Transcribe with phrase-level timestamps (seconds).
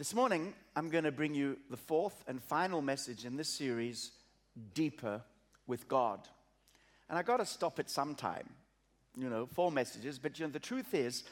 [0.00, 4.12] This morning, I'm going to bring you the fourth and final message in this series
[4.72, 5.20] Deeper
[5.66, 6.20] with God.
[7.10, 8.48] And I got to stop it sometime.
[9.14, 11.24] You know, four messages, but you know, the truth is,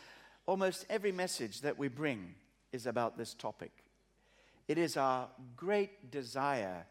[0.45, 2.35] almost every message that we bring
[2.71, 3.73] is about this topic.
[4.69, 6.85] It is our great desire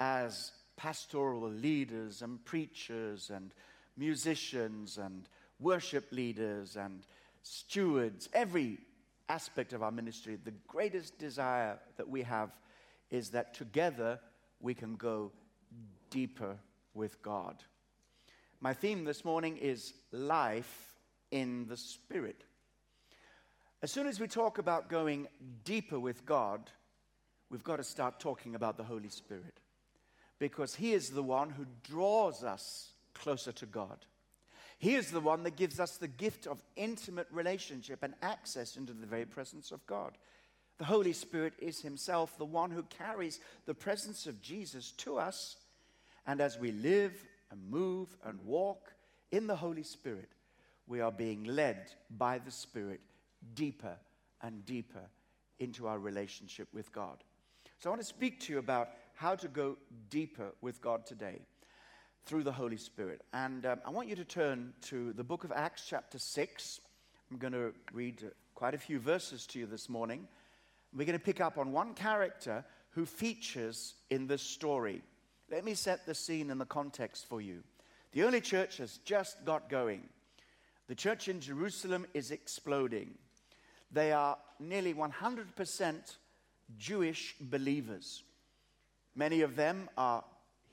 [0.00, 3.52] as pastoral leaders and preachers and
[3.98, 5.28] musicians and
[5.60, 7.02] worship leaders and
[7.42, 8.78] stewards, every
[9.28, 12.50] aspect of our ministry, the greatest desire that we have
[13.10, 14.18] is that together
[14.60, 15.32] we can go
[16.10, 16.56] deeper
[16.94, 17.62] with God.
[18.60, 20.94] My theme this morning is life
[21.30, 22.44] in the Spirit.
[23.82, 25.28] As soon as we talk about going
[25.64, 26.70] deeper with God,
[27.50, 29.60] we've got to start talking about the Holy Spirit
[30.38, 34.04] because He is the one who draws us closer to God.
[34.78, 38.92] He is the one that gives us the gift of intimate relationship and access into
[38.92, 40.16] the very presence of God.
[40.78, 45.56] The Holy Spirit is Himself the one who carries the presence of Jesus to us.
[46.26, 47.12] And as we live
[47.50, 48.92] and move and walk
[49.32, 50.28] in the Holy Spirit,
[50.86, 53.00] we are being led by the Spirit
[53.54, 53.96] deeper
[54.42, 55.10] and deeper
[55.58, 57.24] into our relationship with God.
[57.80, 59.76] So I want to speak to you about how to go
[60.08, 61.40] deeper with God today
[62.28, 63.22] through the Holy Spirit.
[63.32, 66.80] And um, I want you to turn to the book of Acts, chapter 6.
[67.30, 68.22] I'm going to read
[68.54, 70.28] quite a few verses to you this morning.
[70.94, 75.00] We're going to pick up on one character who features in this story.
[75.50, 77.62] Let me set the scene and the context for you.
[78.12, 80.06] The early church has just got going.
[80.86, 83.14] The church in Jerusalem is exploding.
[83.90, 86.16] They are nearly 100%
[86.76, 88.22] Jewish believers.
[89.16, 90.24] Many of them are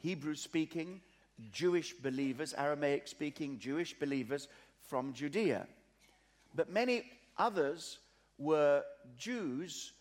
[0.02, 1.00] Hebrew speaking,
[1.52, 4.48] Jewish believers, Aramaic speaking Jewish believers
[4.88, 5.68] from Judea.
[6.54, 7.04] But many
[7.38, 8.00] others
[8.38, 8.84] were
[9.18, 9.94] Jews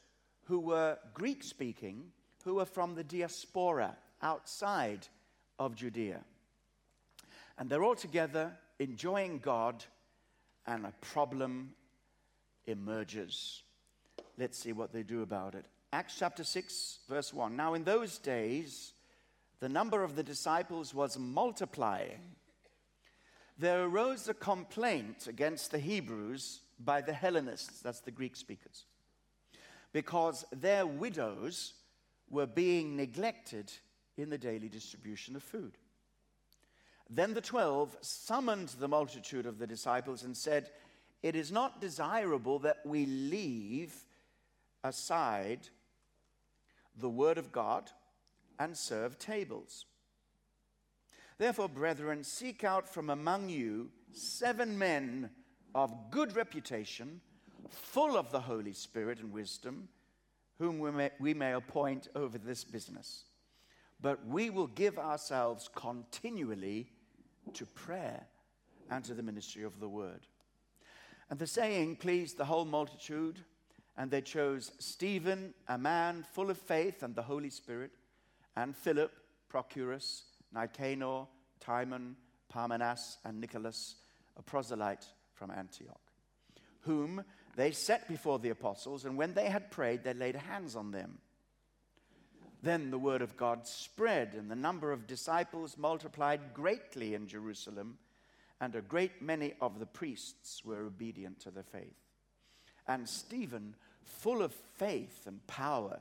[0.44, 2.12] who were Greek speaking,
[2.44, 5.06] who were from the diaspora outside
[5.58, 6.20] of Judea.
[7.58, 9.84] And they're all together enjoying God,
[10.66, 11.72] and a problem
[12.66, 13.62] emerges.
[14.38, 15.64] Let's see what they do about it.
[15.92, 17.54] Acts chapter 6, verse 1.
[17.54, 18.93] Now, in those days,
[19.60, 22.36] the number of the disciples was multiplying,
[23.56, 28.84] there arose a complaint against the Hebrews by the Hellenists, that's the Greek speakers,
[29.92, 31.74] because their widows
[32.28, 33.72] were being neglected
[34.16, 35.78] in the daily distribution of food.
[37.08, 40.70] Then the twelve summoned the multitude of the disciples and said,
[41.22, 43.94] It is not desirable that we leave
[44.82, 45.68] aside
[46.96, 47.90] the word of God
[48.58, 49.86] and serve tables.
[51.38, 55.30] Therefore, brethren, seek out from among you seven men
[55.74, 57.20] of good reputation,
[57.68, 59.88] full of the Holy Spirit and wisdom,
[60.58, 63.24] whom we may, we may appoint over this business.
[64.00, 66.90] But we will give ourselves continually
[67.54, 68.26] to prayer
[68.90, 70.26] and to the ministry of the word.
[71.30, 73.40] And the saying pleased the whole multitude,
[73.96, 77.90] and they chose Stephen, a man full of faith and the Holy Spirit
[78.56, 79.12] and Philip,
[79.52, 80.22] Prochorus,
[80.54, 81.26] Nicanor,
[81.60, 82.16] Timon,
[82.48, 83.96] Parmenas, and Nicholas,
[84.36, 86.00] a proselyte from Antioch,
[86.80, 87.24] whom
[87.56, 91.18] they set before the apostles, and when they had prayed, they laid hands on them.
[92.62, 97.98] Then the word of God spread, and the number of disciples multiplied greatly in Jerusalem,
[98.60, 101.98] and a great many of the priests were obedient to the faith.
[102.86, 106.00] And Stephen, full of faith and power,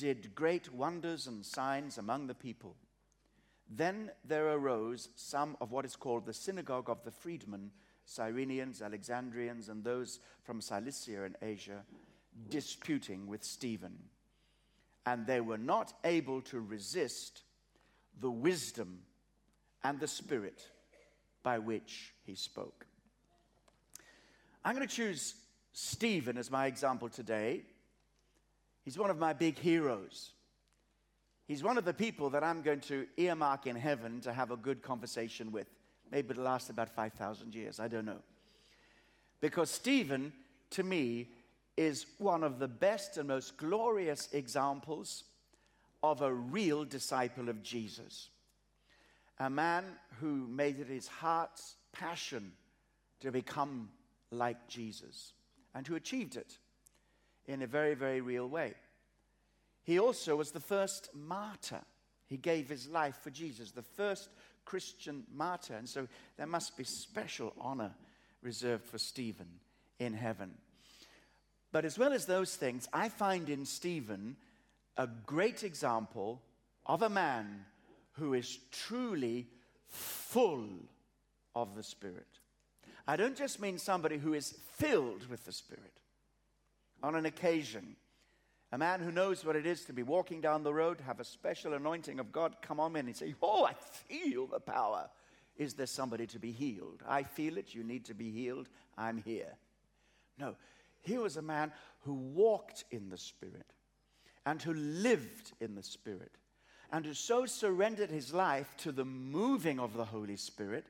[0.00, 2.74] did great wonders and signs among the people.
[3.68, 7.70] Then there arose some of what is called the synagogue of the freedmen,
[8.08, 11.84] Cyrenians, Alexandrians, and those from Cilicia and Asia,
[12.48, 13.98] disputing with Stephen.
[15.04, 17.42] And they were not able to resist
[18.20, 19.00] the wisdom
[19.84, 20.66] and the spirit
[21.42, 22.86] by which he spoke.
[24.64, 25.34] I'm going to choose
[25.72, 27.64] Stephen as my example today
[28.90, 30.32] He's one of my big heroes.
[31.46, 34.56] He's one of the people that I'm going to earmark in heaven to have a
[34.56, 35.68] good conversation with.
[36.10, 38.18] Maybe it'll last about 5,000 years, I don't know.
[39.40, 40.32] Because Stephen,
[40.70, 41.28] to me,
[41.76, 45.22] is one of the best and most glorious examples
[46.02, 48.28] of a real disciple of Jesus.
[49.38, 49.84] A man
[50.20, 52.50] who made it his heart's passion
[53.20, 53.88] to become
[54.32, 55.32] like Jesus
[55.76, 56.58] and who achieved it
[57.50, 58.74] in a very, very real way.
[59.82, 61.80] He also was the first martyr.
[62.26, 64.28] He gave his life for Jesus, the first
[64.64, 65.74] Christian martyr.
[65.74, 66.06] And so
[66.36, 67.92] there must be special honor
[68.40, 69.48] reserved for Stephen
[69.98, 70.52] in heaven.
[71.72, 74.36] But as well as those things, I find in Stephen
[74.96, 76.40] a great example
[76.86, 77.64] of a man
[78.12, 79.48] who is truly
[79.88, 80.68] full
[81.56, 82.26] of the Spirit.
[83.08, 86.00] I don't just mean somebody who is filled with the Spirit.
[87.02, 87.96] On an occasion,
[88.72, 91.24] a man who knows what it is to be walking down the road, have a
[91.24, 95.08] special anointing of God come on me and say, Oh, I feel the power.
[95.56, 97.02] Is there somebody to be healed?
[97.06, 97.74] I feel it.
[97.74, 98.68] You need to be healed.
[98.96, 99.52] I'm here.
[100.38, 100.56] No,
[101.02, 103.66] here was a man who walked in the Spirit
[104.46, 106.32] and who lived in the Spirit
[106.92, 110.86] and who so surrendered his life to the moving of the Holy Spirit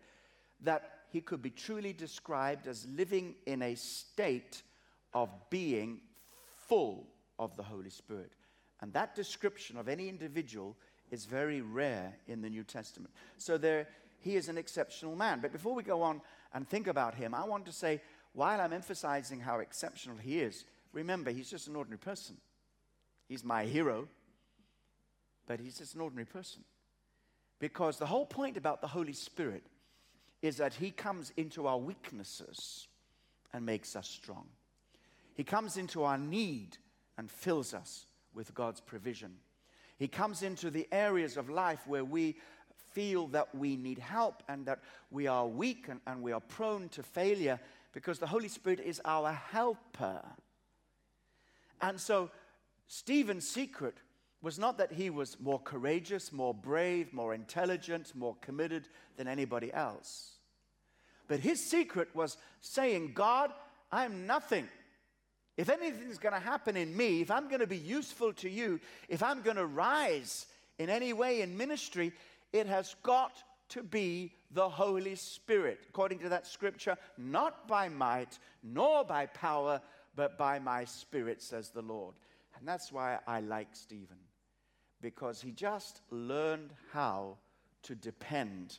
[0.62, 4.62] that he could be truly described as living in a state
[5.12, 6.01] of being
[6.69, 7.07] full
[7.39, 8.33] of the Holy Spirit.
[8.81, 10.77] And that description of any individual
[11.11, 13.12] is very rare in the New Testament.
[13.37, 13.89] So there,
[14.21, 15.41] he is an exceptional man.
[15.41, 16.21] But before we go on
[16.55, 18.01] and think about him, I want to say,
[18.33, 22.37] while I'm emphasizing how exceptional he is, remember, he's just an ordinary person.
[23.29, 24.09] He's my hero,
[25.47, 26.62] but he's just an ordinary person.
[27.59, 29.65] Because the whole point about the Holy Spirit
[30.43, 32.89] is that he comes into our weaknesses
[33.53, 34.47] and makes us strong.
[35.41, 36.77] He comes into our need
[37.17, 38.05] and fills us
[38.35, 39.37] with God's provision.
[39.97, 42.37] He comes into the areas of life where we
[42.93, 46.91] feel that we need help and that we are weak and, and we are prone
[46.91, 47.59] to failure
[47.95, 50.21] because the Holy Spirit is our helper.
[51.81, 52.31] And so
[52.87, 53.97] Stephen's secret
[54.43, 59.73] was not that he was more courageous, more brave, more intelligent, more committed than anybody
[59.73, 60.33] else.
[61.29, 63.55] But his secret was saying, God,
[63.91, 64.69] I'm nothing.
[65.61, 68.81] If anything's going to happen in me, if I'm going to be useful to you,
[69.11, 70.47] if I'm going to rise
[70.79, 72.15] in any way in ministry,
[72.51, 78.39] it has got to be the Holy Spirit, according to that scripture, not by might
[78.62, 79.83] nor by power,
[80.17, 82.15] but by my spirit, says the Lord.
[82.59, 84.17] And that's why I like Stephen,
[85.03, 87.37] because he just learned how
[87.83, 88.79] to depend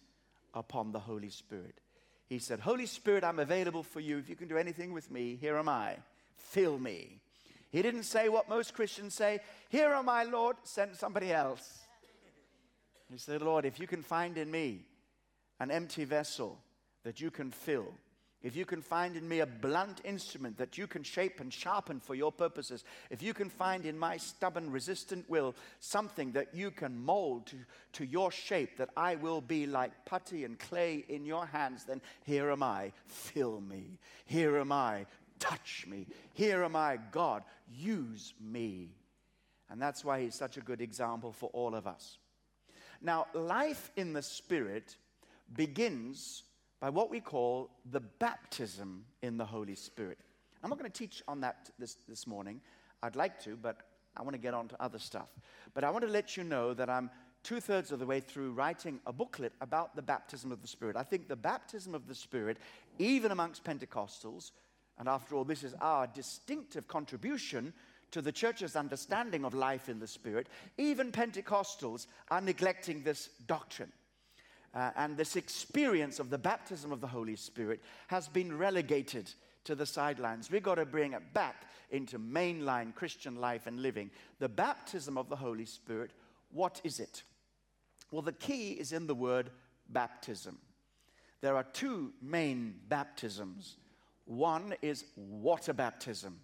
[0.55, 1.79] upon the Holy Spirit.
[2.25, 4.17] He said, Holy Spirit, I'm available for you.
[4.17, 5.97] If you can do anything with me, here am I.
[6.49, 7.21] Fill me.
[7.71, 9.39] He didn't say what most Christians say,
[9.69, 11.79] Here am I, Lord, send somebody else.
[13.09, 14.85] He said, Lord, if you can find in me
[15.59, 16.57] an empty vessel
[17.03, 17.93] that you can fill,
[18.43, 21.99] if you can find in me a blunt instrument that you can shape and sharpen
[21.99, 26.71] for your purposes, if you can find in my stubborn, resistant will something that you
[26.71, 27.57] can mold to,
[27.93, 32.01] to your shape, that I will be like putty and clay in your hands, then
[32.25, 33.99] here am I, fill me.
[34.25, 35.05] Here am I,
[35.41, 36.07] touch me.
[36.33, 38.91] Here am I, God, use me.
[39.69, 42.17] And that's why he's such a good example for all of us.
[43.01, 44.95] Now, life in the Spirit
[45.53, 46.43] begins
[46.79, 50.19] by what we call the baptism in the Holy Spirit.
[50.63, 52.61] I'm not going to teach on that this, this morning.
[53.01, 53.77] I'd like to, but
[54.15, 55.29] I want to get on to other stuff.
[55.73, 57.09] But I want to let you know that I'm
[57.43, 60.95] two thirds of the way through writing a booklet about the baptism of the Spirit.
[60.95, 62.57] I think the baptism of the Spirit,
[62.99, 64.51] even amongst Pentecostals,
[65.01, 67.73] and after all, this is our distinctive contribution
[68.11, 70.45] to the church's understanding of life in the Spirit,
[70.77, 73.91] even Pentecostals are neglecting this doctrine
[74.75, 79.33] uh, and this experience of the baptism of the Holy Spirit has been relegated
[79.63, 80.51] to the sidelines.
[80.51, 84.11] We've got to bring it back into mainline Christian life and living.
[84.37, 86.11] The baptism of the Holy Spirit,
[86.51, 87.23] what is it?
[88.11, 89.49] Well, the key is in the word
[89.89, 90.59] baptism.
[91.41, 93.77] There are two main baptisms.
[94.25, 96.39] One is water baptism,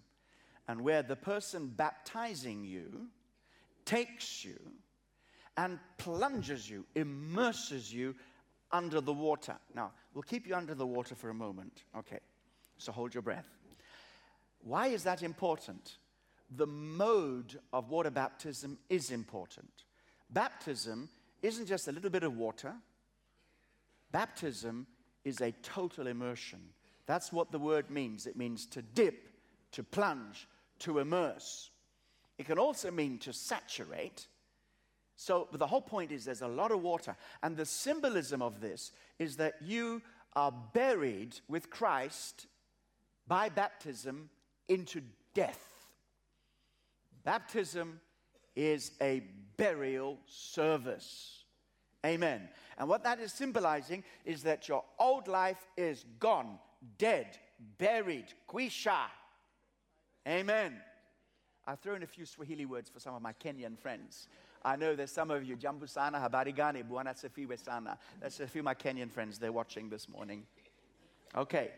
[0.66, 3.08] and where the person baptizing you
[3.84, 4.58] takes you
[5.56, 8.14] and plunges you, immerses you
[8.70, 9.56] under the water.
[9.74, 11.84] Now, we'll keep you under the water for a moment.
[11.96, 12.20] Okay,
[12.76, 13.48] so hold your breath.
[14.60, 15.98] Why is that important?
[16.56, 19.70] The mode of water baptism is important.
[20.30, 21.08] Baptism
[21.42, 22.74] isn't just a little bit of water,
[24.12, 24.86] baptism
[25.24, 26.60] is a total immersion.
[27.08, 28.28] That's what the word means.
[28.28, 29.28] It means to dip,
[29.72, 30.46] to plunge,
[30.80, 31.70] to immerse.
[32.38, 34.28] It can also mean to saturate
[35.20, 37.16] so, the whole point is there's a lot of water.
[37.42, 40.00] And the symbolism of this is that you
[40.36, 42.46] are buried with Christ
[43.26, 44.30] by baptism
[44.68, 45.02] into
[45.34, 45.88] death.
[47.24, 48.00] Baptism
[48.54, 49.24] is a
[49.56, 51.42] burial service.
[52.06, 52.48] Amen.
[52.78, 56.60] And what that is symbolizing is that your old life is gone,
[56.98, 57.38] dead,
[57.78, 59.06] buried, kwisha.
[60.26, 60.76] Amen.
[61.66, 64.28] I throw in a few Swahili words for some of my Kenyan friends.
[64.64, 67.98] I know there's some of you, Jambo sana, habari gani, bwana sifiwe sana.
[68.20, 70.44] That's a few of my Kenyan friends, they're watching this morning.
[71.36, 71.70] Okay.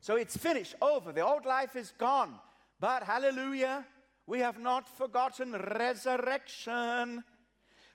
[0.00, 1.12] So it's finished, over.
[1.12, 2.34] The old life is gone.
[2.78, 3.84] But hallelujah,
[4.26, 7.24] we have not forgotten resurrection.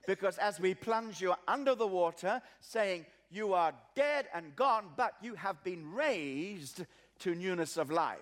[0.06, 5.14] Because as we plunge you under the water, saying, You are dead and gone, but
[5.22, 6.84] you have been raised
[7.20, 8.20] to newness of life.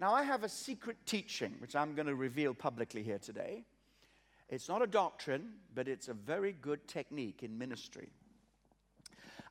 [0.00, 3.64] Now, I have a secret teaching, which I'm going to reveal publicly here today.
[4.48, 8.08] It's not a doctrine, but it's a very good technique in ministry.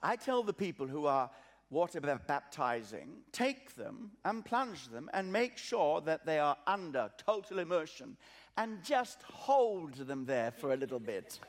[0.04, 1.30] I tell the people who are
[1.70, 7.60] water baptizing, take them and plunge them and make sure that they are under total
[7.60, 8.18] immersion
[8.58, 11.40] and just hold them there for a little bit.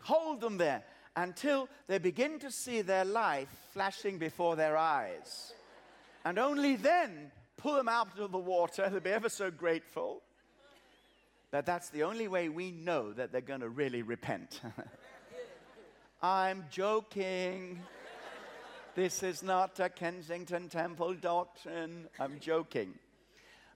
[0.00, 0.82] hold them there
[1.16, 5.52] until they begin to see their life flashing before their eyes.
[6.24, 8.88] And only then pull them out of the water.
[8.88, 10.22] They'll be ever so grateful.
[11.50, 14.60] But that's the only way we know that they're going to really repent.
[16.22, 17.80] I'm joking.
[18.94, 22.08] This is not a Kensington Temple doctrine.
[22.18, 22.94] I'm joking.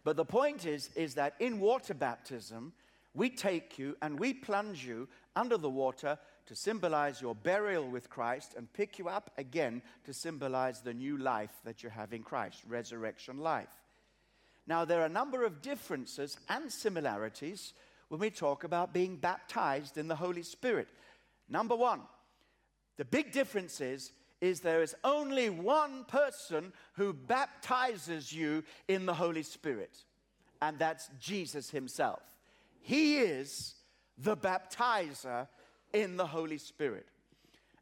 [0.04, 2.72] But the point is, is that in water baptism,
[3.14, 8.08] we take you and we plunge you under the water to symbolize your burial with
[8.08, 12.22] Christ and pick you up again to symbolize the new life that you have in
[12.22, 13.68] Christ, resurrection life.
[14.66, 17.72] Now, there are a number of differences and similarities
[18.08, 20.88] when we talk about being baptized in the Holy Spirit.
[21.48, 22.00] Number one,
[22.96, 29.14] the big difference is, is there is only one person who baptizes you in the
[29.14, 29.96] Holy Spirit,
[30.62, 32.22] and that's Jesus Himself.
[32.80, 33.74] He is
[34.18, 35.48] the baptizer
[35.92, 37.06] in the Holy Spirit.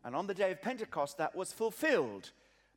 [0.04, 2.30] And on the day of Pentecost, that was fulfilled.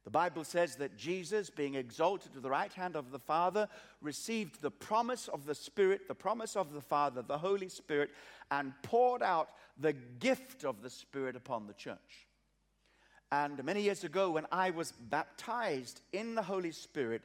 [0.05, 3.67] The Bible says that Jesus, being exalted to the right hand of the Father,
[4.01, 8.11] received the promise of the Spirit, the promise of the Father, the Holy Spirit,
[8.49, 12.27] and poured out the gift of the Spirit upon the church.
[13.33, 17.21] And many years ago, when I was baptized in the Holy Spirit,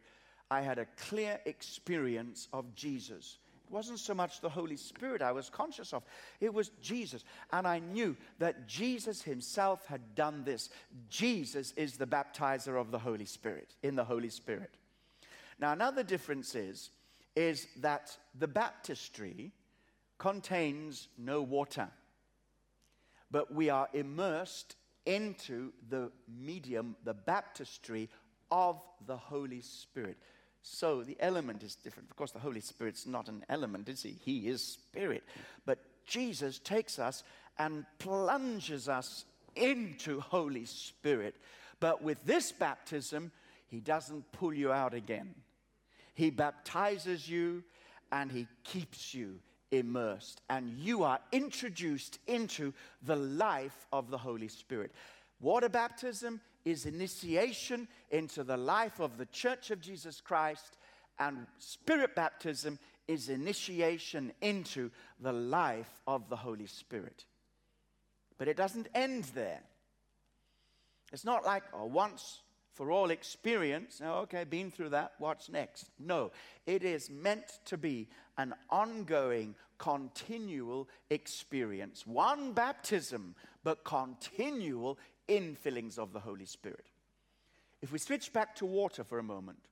[0.50, 3.38] I had a clear experience of Jesus
[3.72, 6.04] wasn't so much the Holy Spirit I was conscious of,
[6.40, 7.24] it was Jesus.
[7.52, 10.70] And I knew that Jesus himself had done this.
[11.08, 14.70] Jesus is the baptizer of the Holy Spirit, in the Holy Spirit.
[15.58, 16.90] Now, another difference is,
[17.34, 19.52] is that the baptistry
[20.18, 21.88] contains no water,
[23.30, 24.76] but we are immersed
[25.06, 28.08] into the medium, the baptistry
[28.50, 30.16] of the Holy Spirit.
[30.62, 32.10] So the element is different.
[32.10, 34.16] Of course, the Holy Spirit's not an element, is he?
[34.24, 35.24] He is spirit.
[35.66, 37.24] But Jesus takes us
[37.58, 39.24] and plunges us
[39.56, 41.34] into Holy Spirit.
[41.80, 43.32] But with this baptism,
[43.66, 45.34] he doesn't pull you out again.
[46.14, 47.64] He baptizes you
[48.12, 49.40] and he keeps you
[49.72, 54.92] immersed, and you are introduced into the life of the Holy Spirit.
[55.40, 60.76] Water baptism is initiation into the life of the Church of Jesus Christ,
[61.18, 62.78] and Spirit baptism
[63.08, 64.90] is initiation into
[65.20, 67.24] the life of the Holy Spirit.
[68.38, 69.60] But it doesn't end there.
[71.12, 72.40] It's not like a once
[72.72, 74.00] for all experience.
[74.02, 75.90] Oh, okay, been through that, what's next?
[75.98, 76.30] No,
[76.66, 82.06] it is meant to be an ongoing, continual experience.
[82.06, 84.98] One baptism, but continual
[85.28, 86.86] infillings of the Holy Spirit.
[87.80, 89.66] If we switch back to water for a moment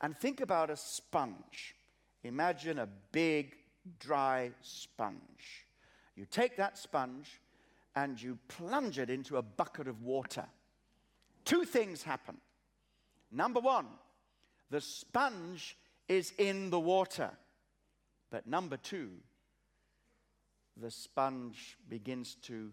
[0.00, 1.74] and think about a sponge,
[2.22, 3.56] imagine a big,
[3.98, 5.66] dry sponge.
[6.14, 7.40] You take that sponge
[7.94, 10.44] and you plunge it into a bucket of water.
[11.44, 12.36] Two things happen.
[13.30, 13.86] Number one,
[14.70, 15.76] the sponge
[16.08, 17.30] is in the water.
[18.30, 19.10] But number two,
[20.76, 22.72] the sponge begins to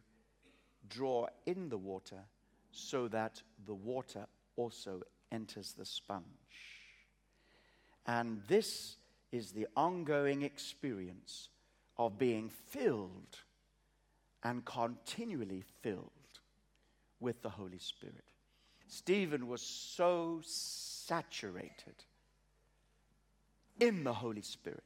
[0.90, 2.20] draw in the water
[2.72, 4.25] so that the water
[4.56, 6.24] also enters the sponge.
[8.06, 8.98] And this
[9.32, 11.50] is the ongoing experience
[11.98, 13.40] of being filled
[14.44, 16.12] and continually filled
[17.20, 18.25] with the Holy Spirit.
[18.88, 21.96] Stephen was so saturated
[23.80, 24.84] in the Holy Spirit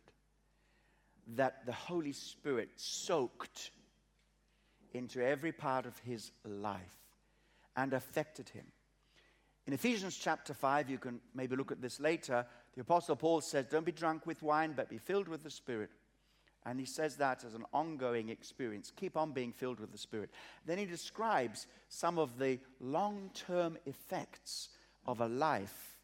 [1.36, 3.72] that the Holy Spirit soaked
[4.94, 6.98] into every part of his life
[7.76, 8.66] and affected him.
[9.68, 13.66] In Ephesians chapter 5, you can maybe look at this later, the Apostle Paul says,
[13.70, 15.90] Don't be drunk with wine, but be filled with the Spirit.
[16.66, 18.92] And he says that as an ongoing experience.
[18.96, 20.30] Keep on being filled with the Spirit.
[20.66, 24.70] Then he describes some of the long term effects
[25.06, 25.98] of a life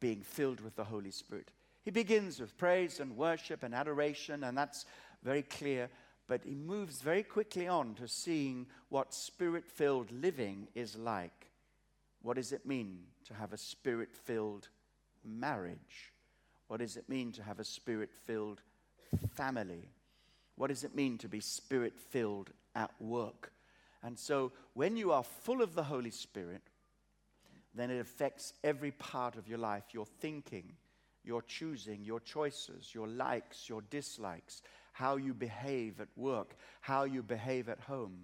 [0.00, 1.50] being filled with the Holy Spirit.
[1.84, 4.84] He begins with praise and worship and adoration, and that's
[5.22, 5.88] very clear
[6.26, 11.48] but he moves very quickly on to seeing what spirit filled living is like.
[12.22, 14.68] What does it mean to have a spirit filled
[15.24, 16.12] marriage?
[16.68, 18.62] What does it mean to have a spirit filled
[19.34, 19.90] family?
[20.56, 23.52] What does it mean to be spirit filled at work?
[24.02, 26.62] And so, when you are full of the Holy Spirit,
[27.74, 30.72] then it affects every part of your life your thinking,
[31.24, 34.62] your choosing, your choices, your likes, your dislikes,
[34.94, 38.16] how you behave at work, how you behave at home.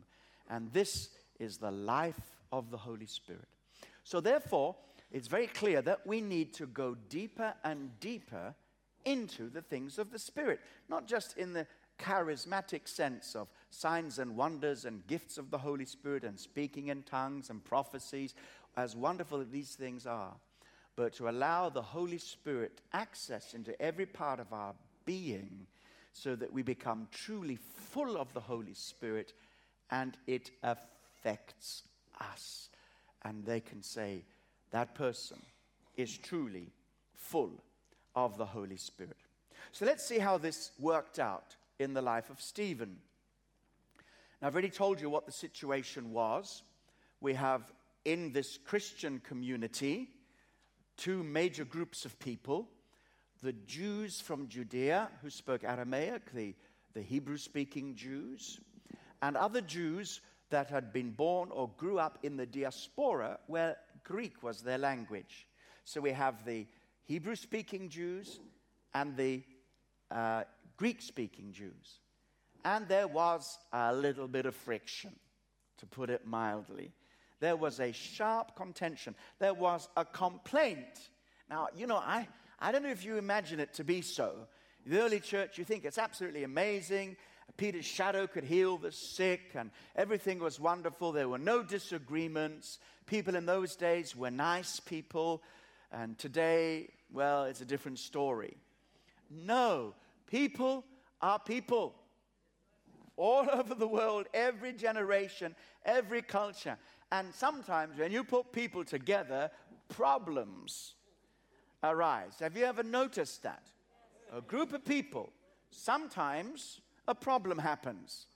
[0.49, 3.49] And this is the life of the Holy Spirit.
[4.05, 4.77] So, therefore,
[5.11, 8.55] it's very clear that we need to go deeper and deeper
[9.05, 11.67] into the things of the Spirit, not just in the
[11.99, 17.03] charismatic sense of signs and wonders and gifts of the Holy Spirit and speaking in
[17.03, 18.35] tongues and prophecies,
[18.77, 20.35] as wonderful as these things are,
[20.95, 24.75] but to allow the Holy Spirit access into every part of our
[25.05, 25.67] being
[26.13, 29.33] so that we become truly full of the Holy Spirit
[29.91, 31.83] and it affects
[32.21, 32.69] us.
[33.23, 34.25] And they can say,
[34.71, 35.39] that person
[35.97, 36.73] is truly
[37.15, 37.53] full
[38.15, 39.17] of the Holy Spirit.
[39.73, 42.97] So let's see how this worked out in the life of Stephen.
[44.41, 46.63] Now, I've already told you what the situation was.
[47.21, 47.71] We have
[48.05, 50.09] in this Christian community
[50.97, 52.69] two major groups of people
[53.43, 56.55] the Jews from Judea who spoke Aramaic, the,
[56.95, 58.61] the Hebrew speaking Jews,
[59.23, 60.21] and other Jews
[60.51, 65.47] that had been born or grew up in the diaspora where Greek was their language.
[65.85, 66.67] So we have the
[67.05, 68.41] Hebrew speaking Jews
[68.95, 69.43] and the
[70.11, 70.45] uh,
[70.77, 72.01] Greek speaking Jews.
[72.65, 75.13] And there was a little bit of friction,
[75.79, 76.93] to put it mildly.
[77.39, 79.15] There was a sharp contention.
[79.39, 81.09] There was a complaint.
[81.49, 82.29] Now, you know, I,
[82.61, 84.33] I don't know if you imagine it to be so.
[84.87, 87.17] The early church, you think it's absolutely amazing.
[87.57, 91.13] Peter's shadow could heal the sick, and everything was wonderful.
[91.13, 92.79] There were no disagreements.
[93.07, 95.43] People in those days were nice people,
[95.91, 98.57] and today, well, it's a different story.
[99.31, 99.95] No,
[100.27, 100.85] people
[101.21, 101.95] are people.
[103.17, 106.77] All over the world, every generation, every culture.
[107.11, 109.51] And sometimes when you put people together,
[109.89, 110.95] problems
[111.83, 112.35] arise.
[112.41, 113.63] Have you ever noticed that?
[114.37, 115.33] A group of people,
[115.71, 118.27] sometimes a problem happens.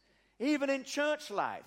[0.40, 1.62] Even in church life,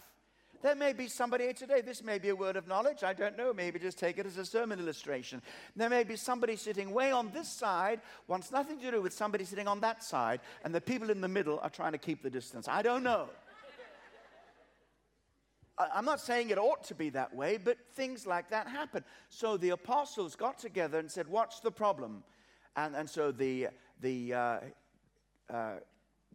[0.62, 3.38] there may be somebody here today, this may be a word of knowledge, I don't
[3.38, 5.42] know, maybe just take it as a sermon illustration.
[5.76, 9.46] There may be somebody sitting way on this side, wants nothing to do with somebody
[9.46, 12.30] sitting on that side, and the people in the middle are trying to keep the
[12.30, 12.68] distance.
[12.68, 13.30] I don't know.
[15.78, 19.04] I'm not saying it ought to be that way, but things like that happen.
[19.30, 22.24] So the apostles got together and said, What's the problem?
[22.76, 23.68] And, and so the,
[24.02, 24.60] the uh,
[25.52, 25.74] uh,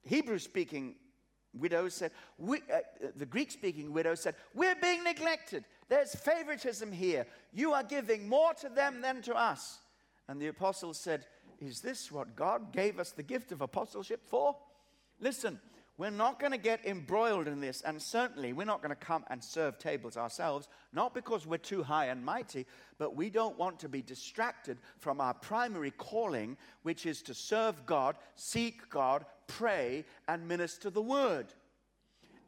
[0.05, 0.95] Hebrew speaking
[1.55, 2.79] widows said, we, uh,
[3.17, 5.65] the Greek speaking widows said, We're being neglected.
[5.89, 7.27] There's favoritism here.
[7.53, 9.81] You are giving more to them than to us.
[10.29, 11.27] And the apostles said,
[11.61, 14.57] Is this what God gave us the gift of apostleship for?
[15.21, 15.61] Listen,
[15.99, 19.25] we're not going to get embroiled in this, and certainly we're not going to come
[19.29, 22.67] and serve tables ourselves, not because we're too high and mighty,
[22.99, 27.85] but we don't want to be distracted from our primary calling, which is to serve
[27.85, 31.53] God, seek God, pray, and minister the word.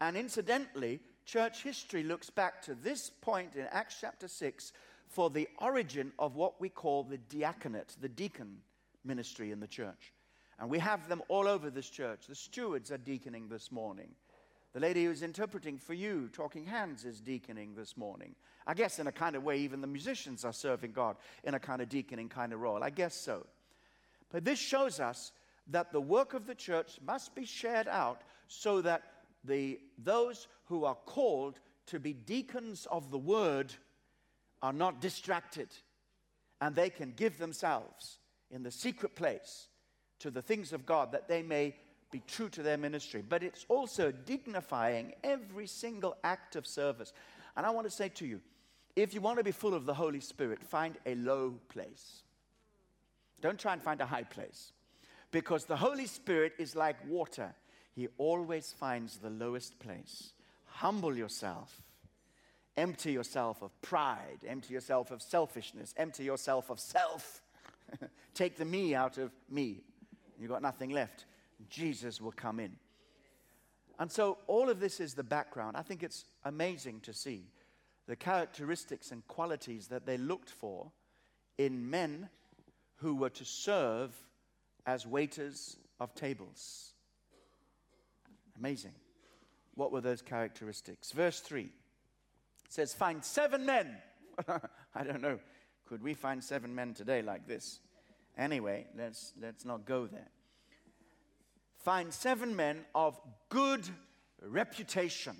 [0.00, 4.72] And incidentally, church history looks back to this point in Acts chapter 6
[5.06, 8.56] for the origin of what we call the diaconate, the deacon
[9.04, 10.13] ministry in the church.
[10.64, 12.26] And we have them all over this church.
[12.26, 14.08] The stewards are deaconing this morning.
[14.72, 18.34] The lady who's interpreting for you, talking hands, is deaconing this morning.
[18.66, 21.58] I guess in a kind of way, even the musicians are serving God in a
[21.58, 22.82] kind of deaconing kind of role.
[22.82, 23.44] I guess so.
[24.30, 25.32] But this shows us
[25.66, 29.02] that the work of the church must be shared out so that
[29.44, 33.74] the, those who are called to be deacons of the word
[34.62, 35.68] are not distracted
[36.62, 38.16] and they can give themselves
[38.50, 39.68] in the secret place
[40.20, 41.74] to the things of God that they may
[42.10, 43.22] be true to their ministry.
[43.28, 47.12] But it's also dignifying every single act of service.
[47.56, 48.40] And I want to say to you
[48.96, 52.22] if you want to be full of the Holy Spirit, find a low place.
[53.40, 54.72] Don't try and find a high place.
[55.32, 57.52] Because the Holy Spirit is like water,
[57.92, 60.32] He always finds the lowest place.
[60.66, 61.82] Humble yourself.
[62.76, 64.38] Empty yourself of pride.
[64.46, 65.92] Empty yourself of selfishness.
[65.96, 67.42] Empty yourself of self.
[68.34, 69.82] Take the me out of me
[70.38, 71.26] You've got nothing left.
[71.68, 72.72] Jesus will come in.
[73.98, 75.76] And so, all of this is the background.
[75.76, 77.44] I think it's amazing to see
[78.06, 80.90] the characteristics and qualities that they looked for
[81.58, 82.28] in men
[82.96, 84.12] who were to serve
[84.84, 86.92] as waiters of tables.
[88.58, 88.94] Amazing.
[89.74, 91.12] What were those characteristics?
[91.12, 91.70] Verse 3
[92.68, 93.96] says, Find seven men
[94.94, 95.38] I don't know.
[95.86, 97.80] Could we find seven men today like this?
[98.36, 100.28] Anyway, let's, let's not go there.
[101.78, 103.18] Find seven men of
[103.48, 103.88] good
[104.42, 105.36] reputation.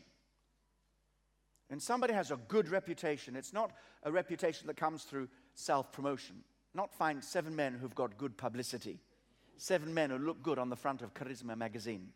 [1.70, 3.35] And somebody has a good reputation.
[3.35, 6.37] It's not a reputation that comes through self promotion.
[6.74, 9.00] Not find seven men who've got good publicity.
[9.57, 12.09] Seven men who look good on the front of Charisma magazine.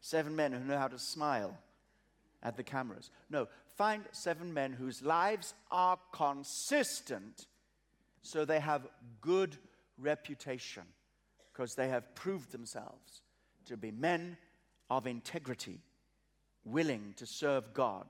[0.00, 1.56] Seven men who know how to smile
[2.42, 3.10] at the cameras.
[3.30, 7.46] No, find seven men whose lives are consistent
[8.20, 8.86] so they have
[9.20, 9.56] good
[10.02, 10.82] reputation
[11.52, 13.22] because they have proved themselves
[13.66, 14.36] to be men
[14.90, 15.80] of integrity,
[16.64, 18.06] willing to serve God,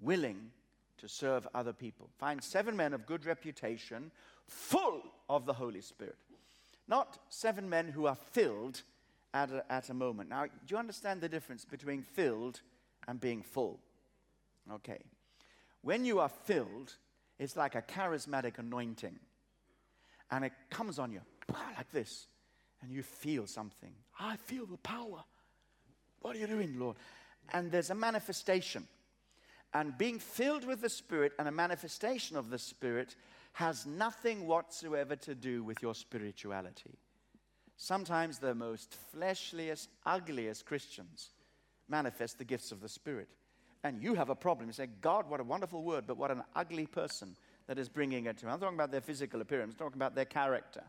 [0.00, 0.50] willing
[0.98, 2.08] to serve other people.
[2.18, 4.10] Find seven men of good reputation,
[4.46, 6.18] full of the Holy Spirit.
[6.88, 8.82] Not seven men who are filled
[9.34, 10.30] at a, at a moment.
[10.30, 12.60] Now, do you understand the difference between filled
[13.06, 13.78] and being full?
[14.72, 14.98] Okay.
[15.82, 16.94] When you are filled,
[17.38, 19.18] it's like a charismatic anointing.
[20.30, 21.20] And it comes on you
[21.52, 22.26] like this.
[22.82, 23.92] And you feel something.
[24.20, 25.24] I feel the power.
[26.20, 26.96] What are you doing, Lord?
[27.52, 28.86] And there's a manifestation.
[29.74, 33.16] And being filled with the Spirit and a manifestation of the Spirit
[33.54, 36.98] has nothing whatsoever to do with your spirituality.
[37.76, 41.30] Sometimes the most fleshliest, ugliest Christians
[41.88, 43.28] manifest the gifts of the Spirit.
[43.84, 44.68] And you have a problem.
[44.68, 47.36] You say, God, what a wonderful word, but what an ugly person
[47.68, 48.48] that is bringing it to.
[48.48, 50.82] I'm talking about their physical appearance, I'm talking about their character.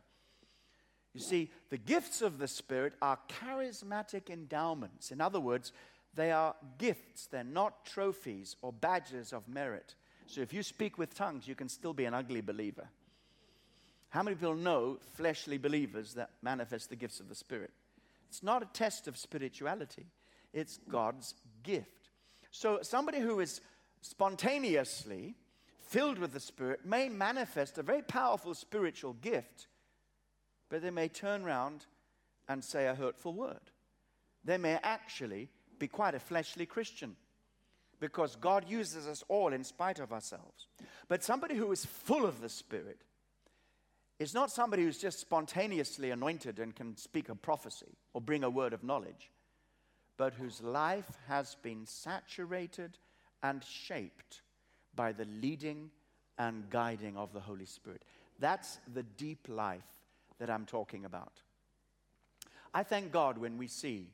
[1.13, 5.11] You see, the gifts of the Spirit are charismatic endowments.
[5.11, 5.71] In other words,
[6.13, 9.95] they are gifts, they're not trophies or badges of merit.
[10.27, 12.87] So if you speak with tongues, you can still be an ugly believer.
[14.09, 17.71] How many people know fleshly believers that manifest the gifts of the Spirit?
[18.27, 20.05] It's not a test of spirituality,
[20.53, 22.09] it's God's gift.
[22.51, 23.61] So somebody who is
[24.01, 25.35] spontaneously
[25.89, 29.67] filled with the Spirit may manifest a very powerful spiritual gift,
[30.69, 31.87] but they may turn around
[32.47, 33.71] and say a hurtful word.
[34.45, 35.49] They may actually
[35.79, 37.15] be quite a fleshly Christian
[37.99, 40.67] because God uses us all in spite of ourselves.
[41.07, 43.01] But somebody who is full of the Spirit
[44.19, 48.49] is not somebody who's just spontaneously anointed and can speak a prophecy or bring a
[48.49, 49.31] word of knowledge,
[50.17, 52.97] but whose life has been saturated
[53.41, 54.41] and shaped
[54.95, 55.89] by the leading
[56.37, 58.03] and guiding of the Holy Spirit.
[58.39, 59.83] That's the deep life
[60.39, 61.41] that I'm talking about.
[62.73, 64.07] I thank God when we see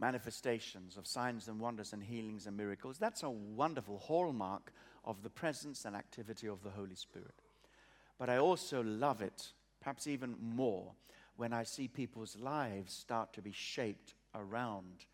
[0.00, 2.98] manifestations of signs and wonders and healings and miracles.
[2.98, 4.72] That's a wonderful hallmark
[5.04, 7.34] of the presence and activity of the Holy Spirit.
[8.18, 10.92] But I also love it, perhaps even more,
[11.36, 15.04] when I see people's lives start to be shaped around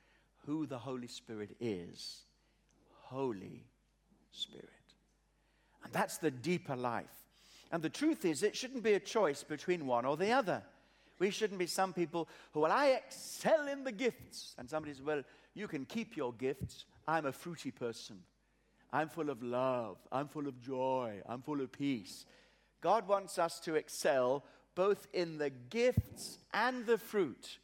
[0.47, 2.25] who the Holy Spirit is
[3.05, 3.65] Holy
[4.33, 4.69] Spirit.
[5.85, 7.07] And that's the deeper life.
[7.73, 10.63] And the truth is, it shouldn't be a choice between one or the other.
[11.19, 14.55] We shouldn't be some people who, well, I excel in the gifts.
[14.59, 15.23] And somebody says, well,
[15.55, 16.85] you can keep your gifts.
[17.07, 18.17] I'm a fruity person.
[18.93, 19.99] I'm full of love.
[20.11, 21.21] I'm full of joy.
[21.29, 22.25] I'm full of peace.
[22.81, 27.59] God wants us to excel both in the gifts and the fruit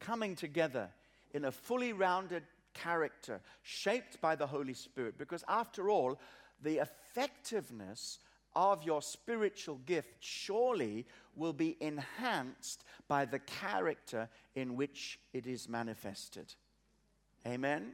[0.00, 0.88] coming together
[1.32, 2.42] in a fully rounded
[2.82, 5.18] character shaped by the Holy Spirit.
[5.18, 6.18] Because after all,
[6.62, 8.18] the effectiveness
[8.54, 15.68] of your spiritual gift surely will be enhanced by the character in which it is
[15.68, 16.54] manifested.
[17.46, 17.82] Amen?
[17.82, 17.92] Amen.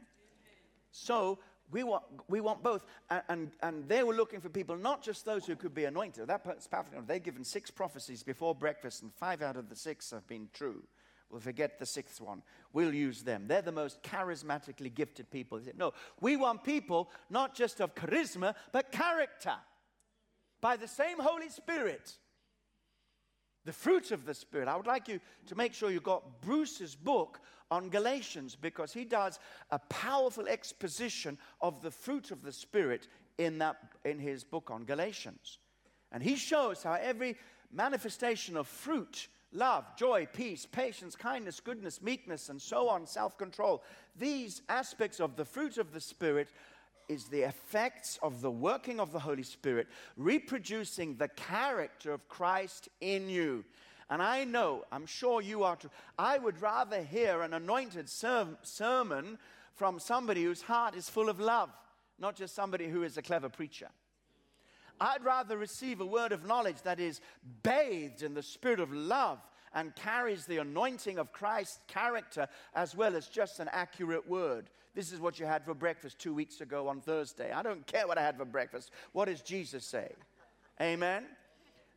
[0.91, 1.39] So,
[1.71, 2.85] we want, we want both.
[3.09, 6.27] And, and, and, they were looking for people, not just those who could be anointed.
[6.27, 7.01] That's powerful.
[7.05, 10.83] They've given six prophecies before breakfast, and five out of the six have been true.
[11.29, 12.43] We'll forget the sixth one.
[12.73, 13.47] We'll use them.
[13.47, 15.59] They're the most charismatically gifted people.
[15.75, 19.55] No, we want people not just of charisma, but character
[20.61, 22.15] by the same Holy Spirit.
[23.65, 24.67] The fruit of the Spirit.
[24.67, 27.39] I would like you to make sure you got Bruce's book
[27.71, 29.39] on Galatians because he does
[29.71, 33.07] a powerful exposition of the fruit of the Spirit
[33.37, 35.57] in, that, in his book on Galatians.
[36.11, 37.37] And he shows how every
[37.71, 43.83] manifestation of fruit love, joy, peace, patience, kindness, goodness, meekness, and so on, self control.
[44.17, 46.49] These aspects of the fruit of the Spirit
[47.09, 49.87] is the effects of the working of the Holy Spirit,
[50.17, 53.63] reproducing the character of Christ in you.
[54.09, 55.89] And I know, I'm sure you are too.
[56.17, 59.37] I would rather hear an anointed ser- sermon
[59.75, 61.69] from somebody whose heart is full of love,
[62.19, 63.89] not just somebody who is a clever preacher.
[64.99, 67.21] I'd rather receive a word of knowledge that is
[67.63, 69.39] bathed in the spirit of love
[69.73, 74.69] and carries the anointing of Christ's character as well as just an accurate word.
[74.95, 77.51] This is what you had for breakfast two weeks ago on Thursday.
[77.51, 78.91] I don't care what I had for breakfast.
[79.11, 80.11] What does Jesus say?
[80.79, 81.25] Amen?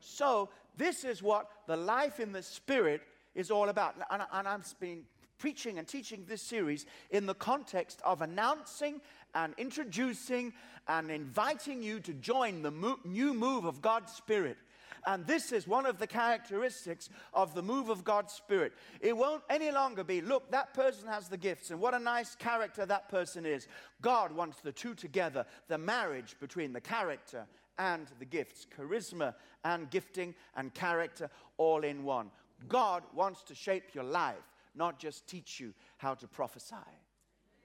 [0.01, 3.03] So, this is what the life in the Spirit
[3.35, 3.97] is all about.
[4.11, 5.03] And, I've been
[5.39, 9.01] preaching and teaching this series in the context of announcing
[9.35, 10.53] and introducing
[10.89, 14.57] and inviting you to join the mo- new move of God's Spirit.
[15.07, 18.73] And this is one of the characteristics of the move of God's Spirit.
[19.01, 22.35] It won't any longer be, look, that person has the gifts, and what a nice
[22.35, 23.69] character that person is.
[24.03, 27.47] God wants the two together, the marriage between the character
[27.79, 32.31] and the gifts, charisma and gifting and character all in one.
[32.69, 34.35] God wants to shape your life,
[34.77, 36.75] not just teach you how to prophesy.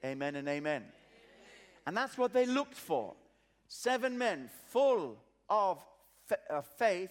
[0.04, 0.82] Amen and amen.
[0.82, 0.88] amen.
[1.86, 3.14] And that's what they looked for.
[3.68, 5.84] Seven men full of
[6.50, 7.10] uh, faith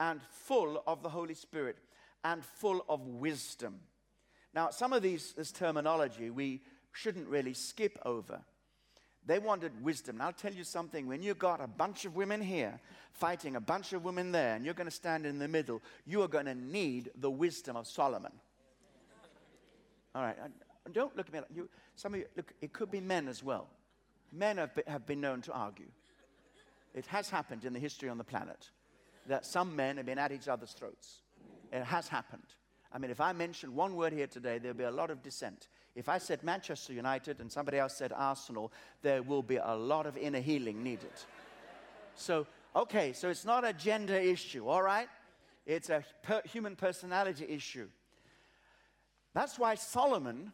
[0.00, 1.76] and full of the Holy Spirit
[2.24, 3.80] and full of wisdom.
[4.54, 8.40] Now, some of these, this terminology we shouldn't really skip over.
[9.26, 10.16] They wanted wisdom.
[10.16, 12.80] And I'll tell you something when you've got a bunch of women here
[13.12, 16.22] fighting a bunch of women there, and you're going to stand in the middle, you
[16.22, 18.32] are going to need the wisdom of Solomon.
[20.14, 20.36] All right,
[20.92, 21.68] don't look at me like you.
[21.94, 23.68] Some of you, look, it could be men as well.
[24.32, 25.88] Men have been, have been known to argue.
[26.94, 28.70] It has happened in the history on the planet
[29.26, 31.22] that some men have been at each other's throats.
[31.72, 32.54] It has happened.
[32.92, 35.68] I mean, if I mention one word here today, there'll be a lot of dissent.
[35.94, 40.06] If I said Manchester United and somebody else said Arsenal, there will be a lot
[40.06, 41.12] of inner healing needed.
[42.14, 45.08] So, okay, so it's not a gender issue, all right?
[45.66, 47.88] It's a per- human personality issue.
[49.38, 50.52] That's why Solomon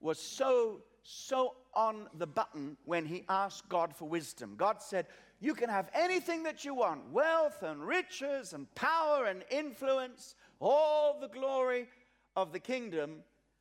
[0.00, 4.54] was so, so on the button when he asked God for wisdom.
[4.56, 5.04] God said,
[5.38, 11.20] You can have anything that you want wealth and riches and power and influence, all
[11.20, 11.88] the glory
[12.34, 13.16] of the kingdom.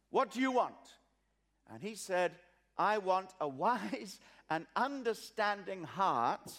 [0.09, 0.95] What do you want?
[1.69, 2.31] And he said,
[2.77, 6.49] I want a wise and understanding heart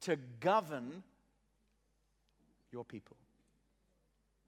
[0.00, 1.04] to govern
[2.72, 3.16] your people.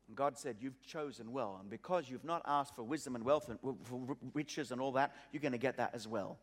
[0.09, 1.59] And God said, You've chosen well.
[1.61, 5.15] And because you've not asked for wisdom and wealth and for riches and all that,
[5.33, 6.39] you're going to get that as well.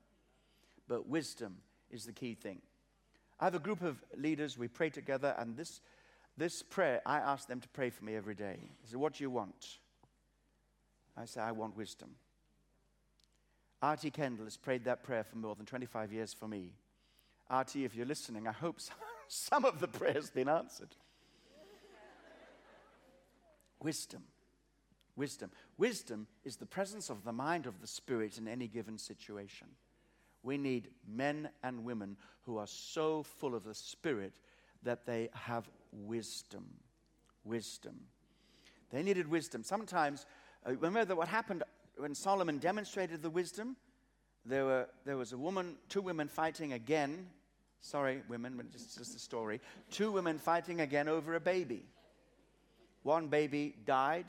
[0.87, 1.57] But wisdom
[1.89, 2.61] is the key thing.
[3.39, 5.81] I have a group of leaders, we pray together, and this,
[6.37, 8.57] this prayer, I ask them to pray for me every day.
[8.59, 9.79] They say, What do you want?
[11.15, 12.09] I say, I want wisdom.
[13.81, 14.09] R.T.
[14.11, 16.71] Kendall has prayed that prayer for more than 25 years for me.
[17.49, 18.77] R.T., if you're listening, I hope
[19.27, 20.95] some of the prayer's been answered.
[23.83, 24.23] Wisdom.
[25.15, 25.51] Wisdom.
[25.77, 29.67] Wisdom is the presence of the mind of the Spirit in any given situation.
[30.41, 34.33] We need men and women who are so full of the Spirit
[34.83, 36.65] that they have wisdom.
[37.43, 37.99] Wisdom.
[38.89, 39.63] They needed wisdom.
[39.63, 40.25] Sometimes,
[40.67, 41.63] uh, remember what happened
[41.97, 43.75] when Solomon demonstrated the wisdom,
[44.45, 47.27] there, were, there was a woman, two women fighting again.
[47.81, 49.61] Sorry, women, but just, just a story.
[49.91, 51.85] Two women fighting again over a baby.
[53.03, 54.25] One baby died,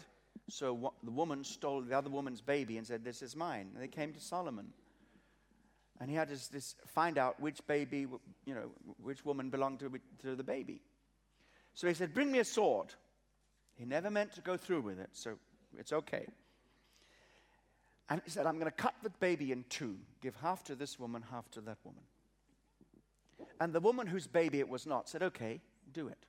[0.49, 3.71] so the woman stole the other woman's baby and said, This is mine.
[3.75, 4.73] And they came to Solomon.
[6.01, 8.07] And he had to find out which baby,
[8.45, 10.81] you know, which woman belonged to, to the baby.
[11.75, 12.89] So he said, Bring me a sword.
[13.77, 15.35] He never meant to go through with it, so
[15.79, 16.27] it's okay.
[18.09, 20.99] And he said, I'm going to cut the baby in two, give half to this
[20.99, 22.03] woman, half to that woman.
[23.61, 25.61] And the woman whose baby it was not said, Okay,
[25.93, 26.27] do it.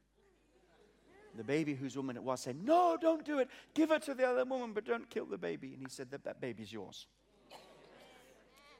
[1.35, 3.49] The baby whose woman it was said, No, don't do it.
[3.73, 5.73] Give it to the other woman, but don't kill the baby.
[5.73, 7.07] And he said, That, that baby's yours.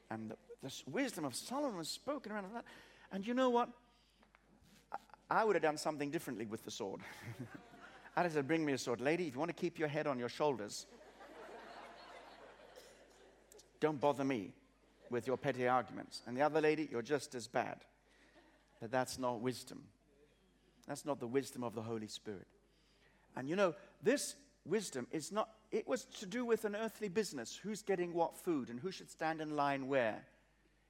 [0.09, 2.63] And the, the wisdom of Solomon was spoken around that.
[3.11, 3.69] And you know what?
[4.91, 4.97] I,
[5.41, 7.01] I would have done something differently with the sword.
[8.15, 9.01] I'd have said, Bring me a sword.
[9.01, 10.85] Lady, if you want to keep your head on your shoulders,
[13.79, 14.53] don't bother me
[15.09, 16.21] with your petty arguments.
[16.25, 17.81] And the other lady, you're just as bad.
[18.79, 19.83] But that's not wisdom.
[20.87, 22.47] That's not the wisdom of the Holy Spirit.
[23.35, 27.59] And you know, this wisdom is not, it was to do with an earthly business
[27.61, 30.23] who's getting what food and who should stand in line where.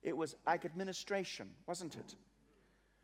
[0.03, 2.15] It was like administration, wasn't it?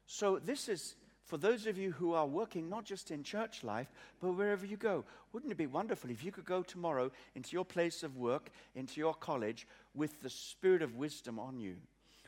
[0.06, 3.90] So this is for those of you who are working not just in church life,
[4.20, 5.06] but wherever you go.
[5.32, 9.00] Wouldn't it be wonderful if you could go tomorrow into your place of work, into
[9.00, 11.78] your college, with the spirit of wisdom on you,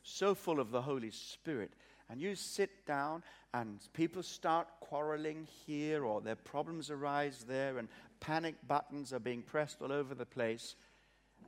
[0.04, 1.74] so full of the Holy Spirit?
[2.14, 3.24] and you sit down
[3.56, 7.88] and people start quarreling here or their problems arise there and
[8.20, 10.76] panic buttons are being pressed all over the place.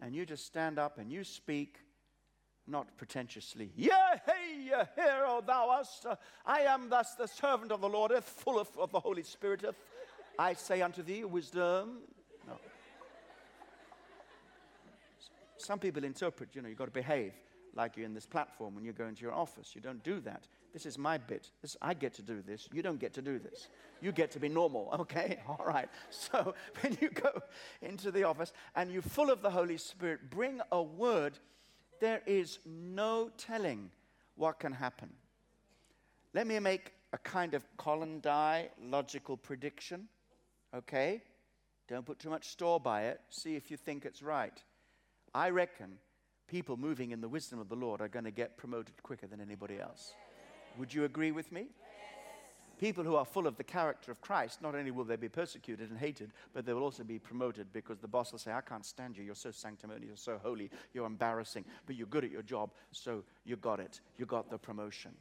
[0.01, 1.77] And you just stand up and you speak
[2.65, 3.69] not pretentiously.
[3.75, 6.15] Yeah hey yeah, hero, o thou hast, uh,
[6.47, 9.63] i am thus the servant of the lord full of, of the holy spirit
[10.39, 11.99] i say unto thee wisdom.
[12.47, 12.57] No.
[15.57, 17.33] some people interpret you know you've got to behave
[17.75, 19.75] like you're in this platform when you go into your office.
[19.75, 20.47] You don't do that.
[20.73, 21.51] This is my bit.
[21.61, 22.67] This, I get to do this.
[22.73, 23.67] You don't get to do this.
[24.01, 25.39] You get to be normal, okay?
[25.47, 25.89] All right.
[26.09, 27.31] So when you go
[27.81, 31.37] into the office and you're full of the Holy Spirit, bring a word.
[31.99, 33.91] There is no telling
[34.35, 35.09] what can happen.
[36.33, 40.07] Let me make a kind of Colin Dye logical prediction,
[40.75, 41.21] okay?
[41.87, 43.21] Don't put too much store by it.
[43.29, 44.61] See if you think it's right.
[45.33, 45.97] I reckon
[46.47, 49.41] people moving in the wisdom of the Lord are going to get promoted quicker than
[49.41, 50.13] anybody else.
[50.77, 51.67] Would you agree with me?
[52.77, 55.89] People who are full of the character of Christ, not only will they be persecuted
[55.89, 58.85] and hated, but they will also be promoted because the boss will say, I can't
[58.85, 59.23] stand you.
[59.23, 63.23] You're so sanctimonious, you're so holy, you're embarrassing, but you're good at your job, so
[63.45, 64.01] you got it.
[64.17, 65.11] You got the promotion.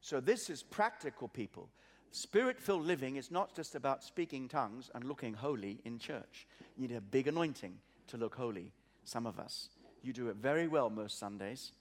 [0.00, 1.70] So, this is practical, people.
[2.10, 6.46] Spirit filled living is not just about speaking tongues and looking holy in church.
[6.76, 8.72] You need a big anointing to look holy,
[9.04, 9.70] some of us.
[10.02, 11.72] You do it very well most Sundays.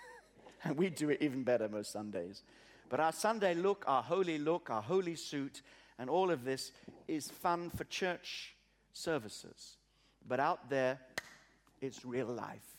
[0.64, 2.42] and we do it even better most Sundays.
[2.88, 5.62] But our Sunday look, our holy look, our holy suit,
[5.98, 6.72] and all of this
[7.06, 8.54] is fun for church
[8.92, 9.76] services.
[10.26, 10.98] But out there,
[11.80, 12.76] it's real life.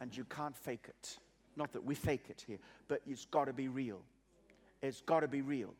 [0.00, 1.18] And you can't fake it.
[1.56, 4.00] Not that we fake it here, but it's got to be real.
[4.80, 5.74] It's got to be real.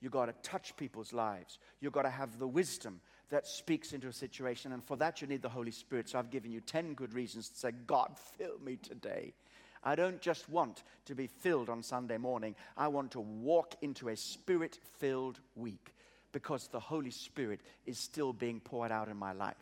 [0.00, 1.58] You've got to touch people's lives.
[1.80, 3.00] You've got to have the wisdom
[3.34, 4.70] that speaks into a situation.
[4.70, 6.08] And for that, you need the Holy Spirit.
[6.08, 9.34] So I've given you 10 good reasons to say, God, fill me today.
[9.82, 14.08] I don't just want to be filled on Sunday morning, I want to walk into
[14.08, 15.94] a spirit filled week
[16.30, 19.56] because the Holy Spirit is still being poured out in my life.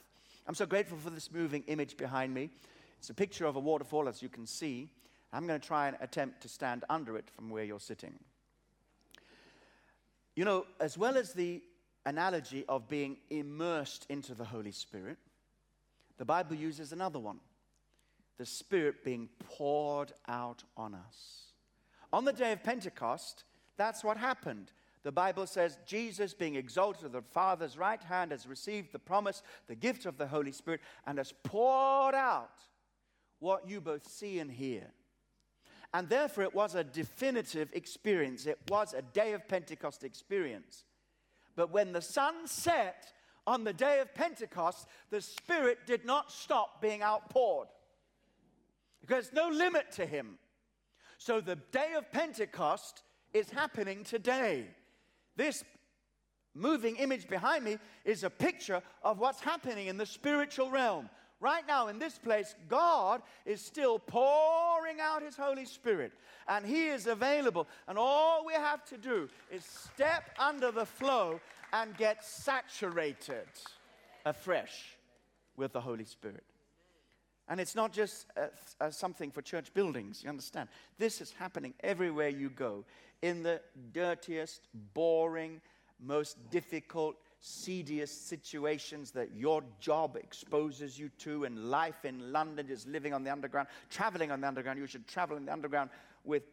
[0.47, 2.51] I'm so grateful for this moving image behind me.
[2.99, 4.91] It's a picture of a waterfall, as you can see.
[5.33, 8.13] I'm going to try and attempt to stand under it from where you're sitting.
[10.37, 11.63] You know, as well as the
[12.05, 15.19] analogy of being immersed into the Holy Spirit,
[16.19, 17.41] the Bible uses another one
[18.39, 21.53] the Spirit being poured out on us.
[22.13, 23.45] On the day of Pentecost,
[23.77, 24.73] that's what happened.
[25.05, 29.43] The Bible says Jesus, being exalted at the Father's right hand, has received the promise,
[29.67, 32.65] the gift of the Holy Spirit, and has poured out
[33.39, 34.93] what you both see and hear.
[35.95, 38.47] And therefore, it was a definitive experience.
[38.47, 40.85] It was a day of Pentecost experience.
[41.57, 43.13] But when the sun set
[43.47, 47.69] on the day of Pentecost, the Spirit did not stop being outpoured.
[49.01, 50.39] Because there's no limit to Him.
[51.19, 54.67] So the day of Pentecost is happening today.
[55.37, 55.65] This
[56.55, 61.09] moving image behind me is a picture of what's happening in the spiritual realm.
[61.43, 66.13] Right now, in this place, God is still pouring out His Holy Spirit,
[66.47, 67.67] and He is available.
[67.89, 71.41] And all we have to do is step under the flow
[71.73, 73.49] and get saturated
[74.25, 74.97] afresh
[75.57, 76.45] with the Holy Spirit.
[77.49, 78.47] And it's not just uh,
[78.81, 80.69] uh, something for church buildings, you understand?
[80.97, 82.85] This is happening everywhere you go
[83.21, 83.61] in the
[83.93, 84.61] dirtiest,
[84.95, 85.61] boring,
[86.01, 92.87] most difficult, seediest situations that your job exposes you to, and life in London is
[92.87, 94.79] living on the underground, traveling on the underground.
[94.79, 95.91] You should travel in the underground
[96.25, 96.45] with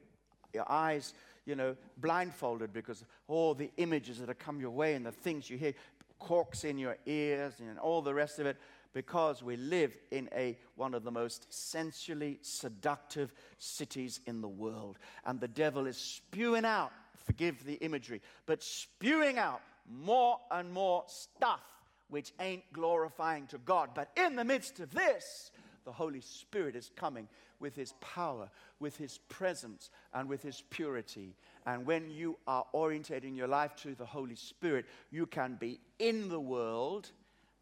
[0.52, 1.13] your eyes,
[1.45, 5.47] you know, blindfolded because all the images that have come your way and the things
[5.47, 5.75] you hear,
[6.17, 8.58] corks in your ears and all the rest of it,
[8.91, 14.97] because we live in a, one of the most sensually seductive cities in the world.
[15.23, 16.91] And the devil is spewing out,
[17.25, 21.63] forgive the imagery, but spewing out more and more stuff
[22.10, 23.89] which ain't glorifying to God.
[23.93, 25.52] But in the midst of this,
[25.86, 27.28] the Holy Spirit is coming
[27.60, 28.49] with His power,
[28.80, 31.36] with His presence, and with His purity.
[31.65, 36.30] And when you are orientating your life to the Holy Spirit, you can be in
[36.30, 37.12] the world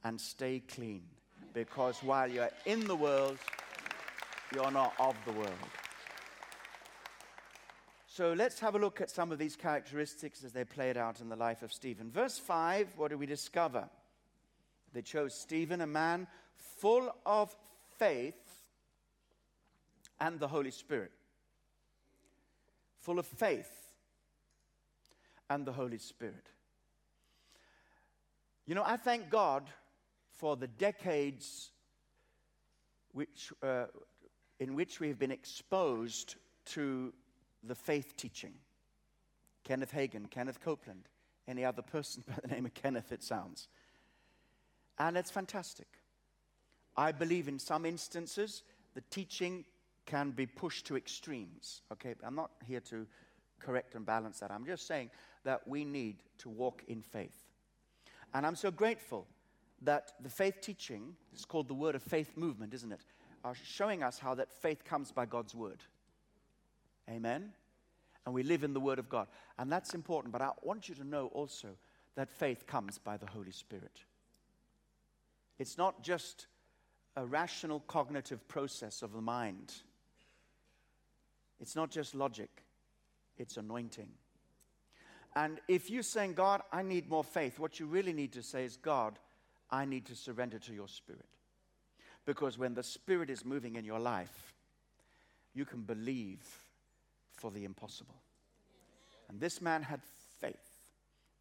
[0.03, 1.03] and stay clean.
[1.53, 3.37] Because while you're in the world,
[4.53, 5.53] you're not of the world.
[8.17, 11.29] So let's have a look at some of these characteristics as they played out in
[11.29, 12.09] the life of Stephen.
[12.09, 13.87] Verse 5, what do we discover?
[14.91, 16.25] They chose Stephen, a man
[16.55, 17.55] full of
[17.99, 18.33] faith
[20.19, 21.11] and the Holy Spirit.
[23.01, 23.93] Full of faith
[25.47, 26.49] and the Holy Spirit.
[28.65, 29.69] You know, I thank God
[30.39, 31.69] for the decades
[33.11, 33.85] which, uh,
[34.59, 36.33] in which we have been exposed
[36.65, 37.13] to
[37.67, 38.53] the faith teaching.
[39.63, 41.09] Kenneth Hagin, Kenneth Copeland,
[41.47, 43.67] any other person by the name of Kenneth, it sounds.
[44.99, 45.87] And it's fantastic.
[46.95, 48.63] I believe in some instances
[48.95, 49.65] the teaching
[50.05, 51.81] can be pushed to extremes.
[51.91, 53.05] Okay, I'm not here to
[53.59, 54.51] correct and balance that.
[54.51, 55.11] I'm just saying
[55.43, 57.43] that we need to walk in faith.
[58.33, 59.27] And I'm so grateful
[59.83, 63.01] that the faith teaching it's called the Word of Faith movement, isn't it?
[63.43, 65.83] are showing us how that faith comes by God's word.
[67.09, 67.51] Amen?
[68.25, 69.27] And we live in the word of God.
[69.57, 70.33] And that's important.
[70.33, 71.69] But I want you to know also
[72.15, 74.01] that faith comes by the Holy Spirit.
[75.59, 76.47] It's not just
[77.15, 79.73] a rational cognitive process of the mind,
[81.59, 82.49] it's not just logic,
[83.37, 84.09] it's anointing.
[85.35, 88.65] And if you're saying, God, I need more faith, what you really need to say
[88.65, 89.19] is, God,
[89.69, 91.25] I need to surrender to your spirit.
[92.25, 94.53] Because when the spirit is moving in your life,
[95.53, 96.43] you can believe
[97.37, 98.21] for the impossible.
[99.29, 100.01] And this man had
[100.39, 100.55] faith.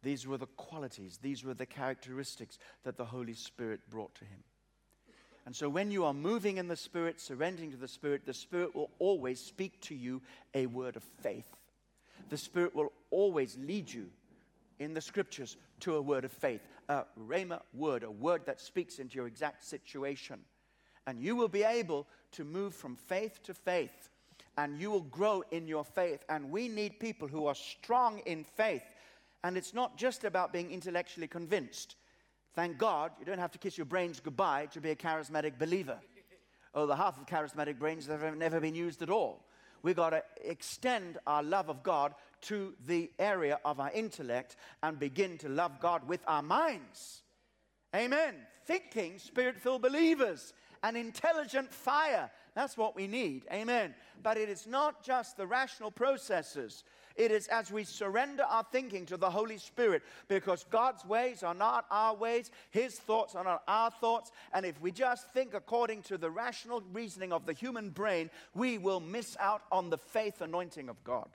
[0.03, 4.43] These were the qualities, these were the characteristics that the Holy Spirit brought to him.
[5.45, 8.75] And so, when you are moving in the Spirit, surrendering to the Spirit, the Spirit
[8.75, 10.21] will always speak to you
[10.53, 11.47] a word of faith.
[12.29, 14.07] The Spirit will always lead you
[14.79, 18.99] in the scriptures to a word of faith, a rhema word, a word that speaks
[18.99, 20.39] into your exact situation.
[21.05, 24.09] And you will be able to move from faith to faith,
[24.57, 26.23] and you will grow in your faith.
[26.29, 28.83] And we need people who are strong in faith.
[29.43, 31.95] And it's not just about being intellectually convinced.
[32.55, 35.99] Thank God you don't have to kiss your brains goodbye to be a charismatic believer.
[36.73, 39.45] Oh, the half of charismatic brains that have never been used at all.
[39.83, 44.99] We've got to extend our love of God to the area of our intellect and
[44.99, 47.21] begin to love God with our minds.
[47.95, 48.35] Amen.
[48.65, 50.53] Thinking, spirit filled believers,
[50.83, 52.29] an intelligent fire.
[52.57, 53.45] That's what we need.
[53.53, 53.93] Amen.
[54.23, 56.83] But it is not just the rational processes
[57.17, 61.55] it is as we surrender our thinking to the Holy Spirit because God's ways are
[61.55, 64.31] not our ways, His thoughts are not our thoughts.
[64.53, 68.77] And if we just think according to the rational reasoning of the human brain, we
[68.77, 71.29] will miss out on the faith anointing of God.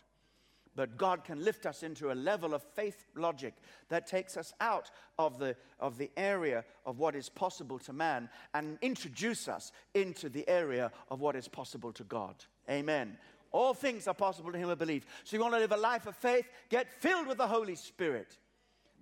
[0.74, 3.54] But God can lift us into a level of faith logic
[3.90, 8.30] that takes us out of the, of the area of what is possible to man
[8.54, 12.36] and introduce us into the area of what is possible to God.
[12.70, 13.18] Amen.
[13.50, 15.04] All things are possible to him who believes.
[15.24, 16.46] So you want to live a life of faith?
[16.70, 18.38] Get filled with the Holy Spirit.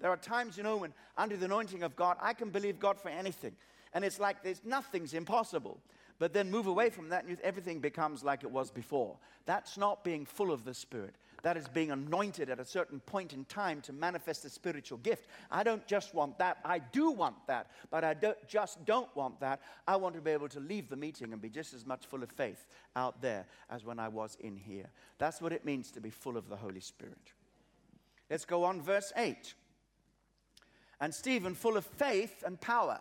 [0.00, 2.98] There are times, you know, when under the anointing of God, I can believe God
[2.98, 3.54] for anything.
[3.94, 5.80] And it's like there's nothing's impossible.
[6.18, 9.16] But then move away from that and everything becomes like it was before.
[9.46, 13.32] That's not being full of the Spirit that is being anointed at a certain point
[13.32, 15.28] in time to manifest a spiritual gift.
[15.50, 19.40] I don't just want that, I do want that, but I don't, just don't want
[19.40, 19.60] that.
[19.86, 22.22] I want to be able to leave the meeting and be just as much full
[22.22, 22.66] of faith
[22.96, 24.90] out there as when I was in here.
[25.18, 27.32] That's what it means to be full of the Holy Spirit.
[28.28, 29.54] Let's go on, verse 8.
[31.00, 33.00] And Stephen, full of faith and power.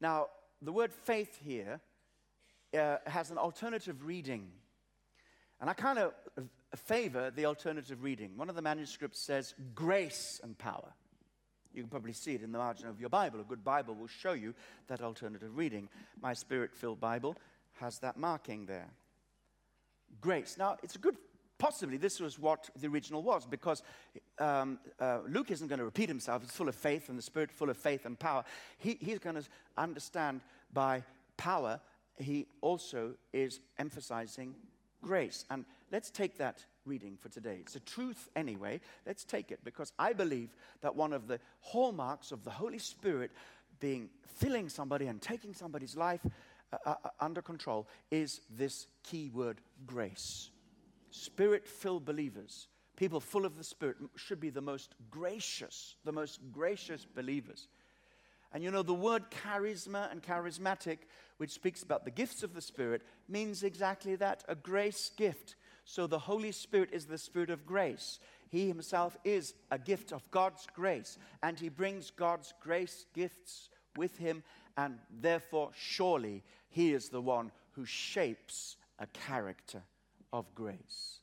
[0.00, 0.28] Now,
[0.62, 1.80] the word faith here
[2.78, 4.50] uh, has an alternative reading
[5.60, 6.12] and I kind of
[6.74, 8.36] favor the alternative reading.
[8.36, 10.92] One of the manuscripts says grace and power.
[11.72, 13.40] You can probably see it in the margin of your Bible.
[13.40, 14.54] A good Bible will show you
[14.88, 15.88] that alternative reading.
[16.20, 17.36] My spirit filled Bible
[17.80, 18.88] has that marking there.
[20.20, 20.56] Grace.
[20.58, 21.16] Now, it's a good,
[21.58, 23.82] possibly this was what the original was because
[24.38, 26.42] um, uh, Luke isn't going to repeat himself.
[26.42, 28.44] He's full of faith and the Spirit full of faith and power.
[28.78, 29.44] He, he's going to
[29.76, 30.40] understand
[30.72, 31.04] by
[31.36, 31.80] power,
[32.18, 34.54] he also is emphasizing
[35.00, 35.44] grace.
[35.50, 37.58] And let's take that reading for today.
[37.60, 38.80] It's a truth anyway.
[39.06, 43.30] Let's take it because I believe that one of the hallmarks of the Holy Spirit
[43.80, 46.20] being filling somebody and taking somebody's life
[46.72, 50.50] uh, uh, uh under control is this key word grace.
[51.10, 56.40] Spirit filled believers, people full of the Spirit, should be the most gracious, the most
[56.52, 57.68] gracious believers.
[58.52, 60.98] And you know, the word charisma and charismatic,
[61.36, 65.54] which speaks about the gifts of the Spirit, means exactly that a grace gift.
[65.84, 68.18] So the Holy Spirit is the Spirit of grace.
[68.48, 74.18] He himself is a gift of God's grace, and he brings God's grace gifts with
[74.18, 74.42] him,
[74.76, 79.82] and therefore, surely, he is the one who shapes a character
[80.32, 81.20] of grace.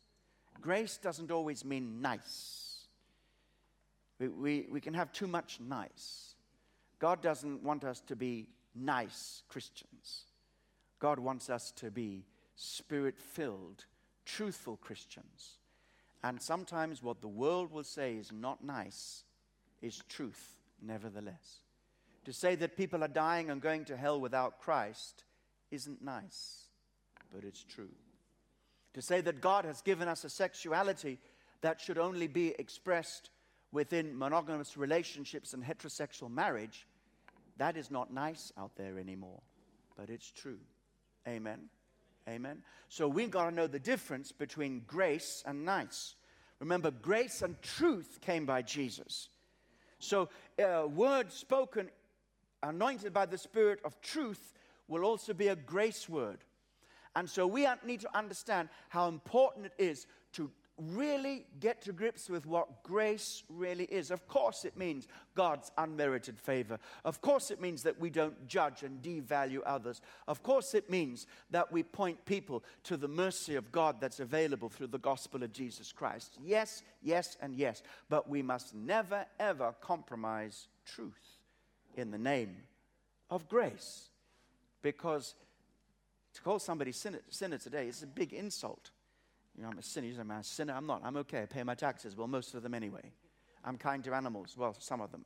[0.61, 2.88] Grace doesn't always mean nice.
[4.19, 6.36] We, we, we can have too much nice.
[7.00, 10.26] God doesn't want us to be nice Christians.
[11.00, 12.26] God wants us to be
[12.56, 13.86] spirit filled,
[14.26, 15.58] truthful Christians.
[16.24, 19.24] And sometimes what the world will say is not nice
[19.82, 21.62] is truth, nevertheless.
[22.26, 25.24] To say that people are dying and going to hell without Christ
[25.72, 26.66] isn't nice,
[27.34, 27.93] but it's true.
[28.95, 31.20] To say that God has given us a sexuality
[31.62, 33.30] that should only be expressed
[33.78, 36.88] within monogamous relationships and heterosexual marriage,
[37.57, 39.39] that is not nice out there anymore,
[39.95, 40.57] but it's true.
[41.28, 41.59] Amen.
[42.28, 42.63] Amen.
[42.89, 46.15] So we've got to know the difference between grace and nice.
[46.59, 49.30] Remember, grace and truth came by Jesus.
[49.99, 51.91] So, a uh, word spoken,
[52.63, 54.55] anointed by the Spirit of truth,
[54.88, 56.39] will also be a grace word.
[57.15, 62.30] And so we need to understand how important it is to really get to grips
[62.30, 64.11] with what grace really is.
[64.11, 66.78] Of course, it means God's unmerited favor.
[67.03, 70.01] Of course, it means that we don't judge and devalue others.
[70.28, 74.69] Of course, it means that we point people to the mercy of God that's available
[74.69, 76.38] through the gospel of Jesus Christ.
[76.43, 77.82] Yes, yes, and yes.
[78.09, 81.39] But we must never, ever compromise truth
[81.95, 82.55] in the name
[83.30, 84.09] of grace
[84.82, 85.34] because
[86.34, 88.91] to call somebody sinner, sinner today is a big insult.
[89.58, 90.08] You know, I'm a sinner.
[90.20, 90.74] I'm a sinner.
[90.74, 91.01] I'm not.
[91.03, 91.41] I'm okay.
[91.41, 92.16] I pay my taxes.
[92.16, 93.12] Well, most of them anyway.
[93.64, 94.55] I'm kind to animals.
[94.55, 95.26] Well, some of them.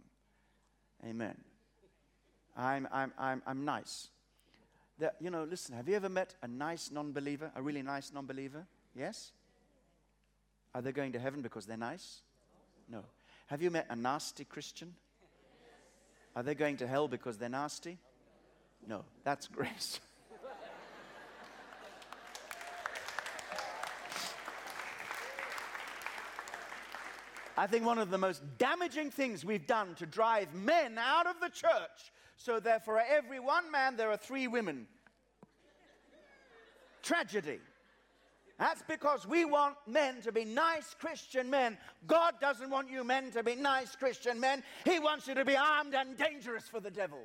[1.06, 1.36] Amen.
[2.56, 4.10] I'm, I'm, I'm, I'm nice.
[5.00, 8.12] That, you know, listen, have you ever met a nice non believer, a really nice
[8.14, 8.66] non believer?
[8.96, 9.32] Yes?
[10.74, 12.22] Are they going to heaven because they're nice?
[12.90, 13.04] No.
[13.48, 14.94] Have you met a nasty Christian?
[16.36, 17.98] Are they going to hell because they're nasty?
[18.88, 19.04] No.
[19.24, 20.00] That's grace.
[27.58, 31.39] I think one of the most damaging things we've done to drive men out of
[31.39, 34.88] the church, so that for every one man there are three women.
[37.04, 37.60] Tragedy.
[38.58, 41.78] That's because we want men to be nice Christian men.
[42.06, 44.62] God doesn't want you men to be nice Christian men.
[44.86, 47.18] He wants you to be armed and dangerous for the devil.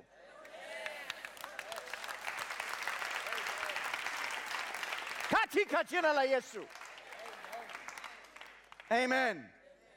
[8.90, 9.44] Amen.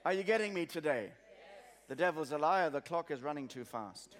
[0.05, 1.07] Are you getting me today?
[1.07, 1.13] Yes.
[1.89, 2.69] The devil's a liar.
[2.69, 4.15] The clock is running too fast.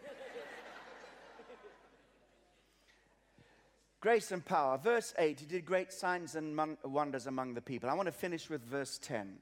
[4.02, 4.78] Grace and power.
[4.78, 7.90] Verse 8, he did great signs and wonders among the people.
[7.90, 9.38] I want to finish with verse 10.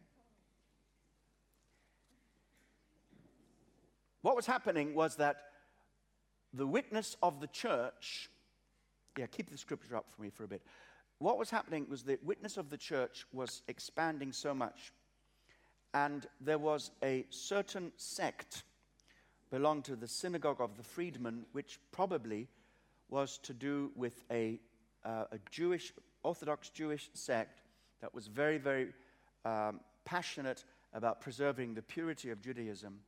[4.22, 5.38] What was happening was that
[6.54, 8.30] the witness of the church,
[9.18, 10.62] yeah, keep the scripture up for me for a bit.
[11.20, 14.92] What was happening was the witness of the church was expanding so much
[15.94, 18.64] and there was a certain sect
[19.50, 22.48] belonged to the synagogue of the freedmen, which probably
[23.10, 24.60] was to do with a,
[25.06, 27.62] uh, a Jewish, Orthodox Jewish sect
[28.02, 28.90] that was very, very
[29.46, 33.00] um, passionate about preserving the purity of Judaism.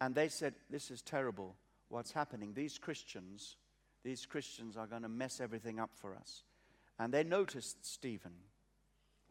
[0.00, 1.56] And they said, This is terrible.
[1.88, 2.52] What's happening?
[2.54, 3.56] These Christians,
[4.04, 6.42] these Christians are going to mess everything up for us.
[6.98, 8.32] And they noticed Stephen,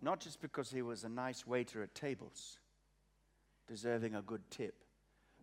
[0.02, 2.60] not just because he was a nice waiter at tables,
[3.68, 4.84] deserving a good tip,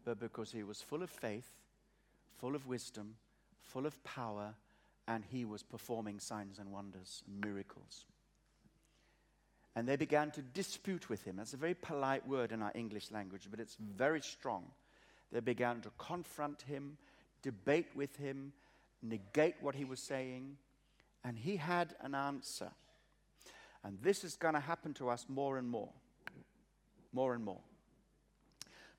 [0.04, 1.50] but because he was full of faith,
[2.38, 3.16] full of wisdom,
[3.60, 4.54] full of power,
[5.06, 8.06] and he was performing signs and wonders, and miracles.
[9.76, 11.36] And they began to dispute with him.
[11.36, 14.64] That's a very polite word in our English language, but it's very strong.
[15.32, 16.96] They began to confront him,
[17.42, 18.52] debate with him,
[19.02, 20.56] negate what he was saying,
[21.24, 22.70] and he had an answer.
[23.84, 25.90] And this is going to happen to us more and more.
[27.12, 27.60] More and more.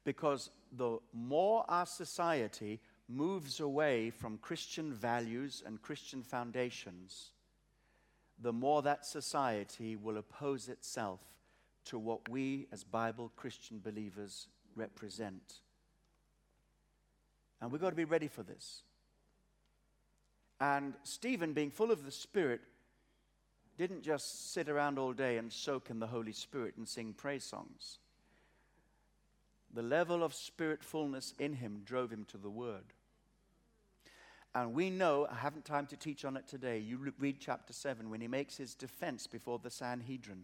[0.04, 7.32] Because the more our society moves away from Christian values and Christian foundations,
[8.40, 11.22] the more that society will oppose itself
[11.86, 15.60] to what we as Bible Christian believers represent.
[17.60, 18.84] And we've got to be ready for this.
[20.60, 22.62] And Stephen, being full of the Spirit,
[23.78, 27.44] didn't just sit around all day and soak in the Holy Spirit and sing praise
[27.44, 27.98] songs
[29.74, 32.94] the level of spirit fullness in him drove him to the word.
[34.54, 36.80] And we know, I haven't time to teach on it today.
[36.80, 40.44] You read chapter 7 when he makes his defense before the Sanhedrin.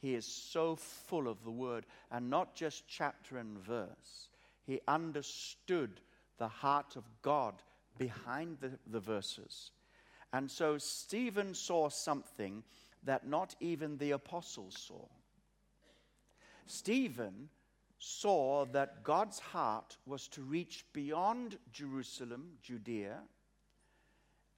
[0.00, 4.28] He is so full of the word, and not just chapter and verse.
[4.66, 6.00] He understood
[6.38, 7.54] the heart of God
[7.98, 9.70] behind the, the verses.
[10.32, 12.62] And so Stephen saw something
[13.04, 15.06] that not even the apostles saw.
[16.66, 17.48] Stephen
[18.00, 23.18] saw that God's heart was to reach beyond Jerusalem, Judea,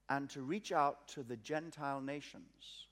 [0.08, 2.86] and to reach out to the Gentile nations.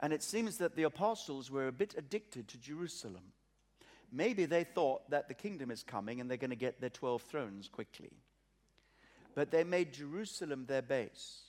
[0.00, 3.32] And it seems that the apostles were a bit addicted to Jerusalem.
[4.10, 7.22] Maybe they thought that the kingdom is coming and they're going to get their 12
[7.22, 8.12] thrones quickly.
[9.34, 11.43] But they made Jerusalem their base.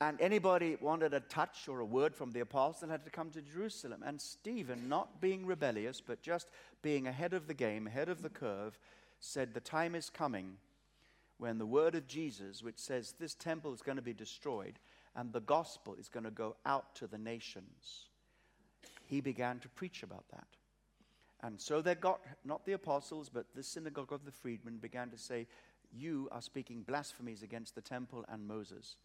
[0.00, 3.42] And anybody wanted a touch or a word from the apostle had to come to
[3.42, 4.04] Jerusalem.
[4.06, 6.48] And Stephen, not being rebellious, but just
[6.82, 8.78] being ahead of the game, ahead of the curve,
[9.18, 10.56] said, The time is coming
[11.38, 14.78] when the word of Jesus, which says this temple is going to be destroyed
[15.16, 18.06] and the gospel is going to go out to the nations,
[19.06, 20.46] he began to preach about that.
[21.42, 25.18] And so they got, not the apostles, but the synagogue of the freedmen began to
[25.18, 25.46] say,
[25.92, 28.96] You are speaking blasphemies against the temple and Moses.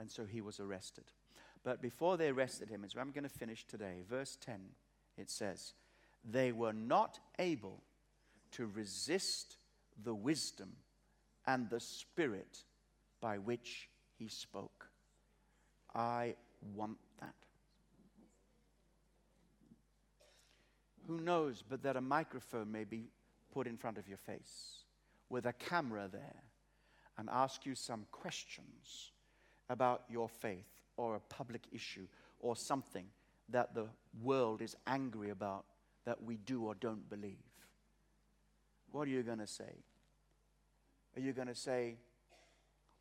[0.00, 1.04] And so he was arrested.
[1.62, 4.58] But before they arrested him, as I'm going to finish today, verse 10,
[5.18, 5.74] it says,
[6.24, 7.82] They were not able
[8.52, 9.58] to resist
[10.02, 10.70] the wisdom
[11.46, 12.64] and the spirit
[13.20, 14.88] by which he spoke.
[15.94, 16.34] I
[16.74, 17.34] want that.
[21.06, 23.10] Who knows but that a microphone may be
[23.52, 24.84] put in front of your face
[25.28, 26.42] with a camera there
[27.18, 29.12] and ask you some questions
[29.70, 30.66] about your faith
[30.98, 32.06] or a public issue
[32.40, 33.06] or something
[33.48, 33.86] that the
[34.22, 35.64] world is angry about
[36.04, 37.38] that we do or don't believe.
[38.92, 39.72] What are you going to say?
[41.16, 41.96] Are you going to say,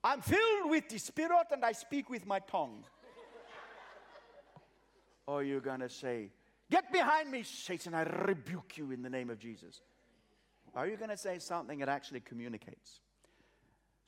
[0.03, 2.85] I'm filled with the Spirit and I speak with my tongue?
[5.27, 6.29] or are you going to say,
[6.71, 9.81] Get behind me, Satan, I rebuke you in the name of Jesus?
[10.75, 12.99] Are you going to say something that actually communicates?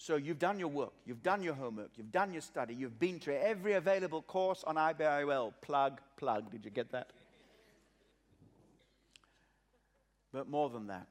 [0.02, 3.20] So you've done your work, you've done your homework, you've done your study, you've been
[3.20, 5.54] to every available course on IBIOL.
[5.62, 6.49] Plug, plug.
[6.49, 7.12] Did you get that?
[10.34, 11.08] But more than that,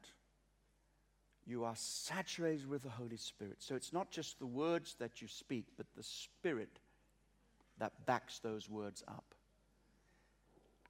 [1.47, 3.55] you are saturated with the Holy Spirit.
[3.59, 6.79] So it's not just the words that you speak, but the Spirit
[7.77, 9.35] that backs those words up.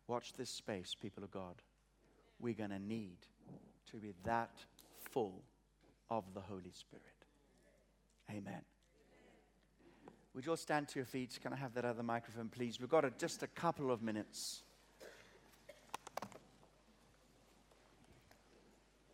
[0.08, 1.62] Watch this space, people of God.
[2.40, 3.18] We're going to need
[3.92, 4.56] to be that
[5.12, 5.44] full
[6.10, 7.11] of the Holy Spirit.
[8.32, 8.62] Amen.
[10.34, 11.38] Would you all stand to your feet?
[11.42, 12.80] Can I have that other microphone, please?
[12.80, 14.64] We've got a, just a couple of minutes.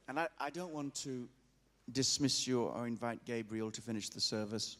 [0.08, 1.28] And I, I don't want to
[1.92, 4.78] dismiss you or invite Gabriel to finish the service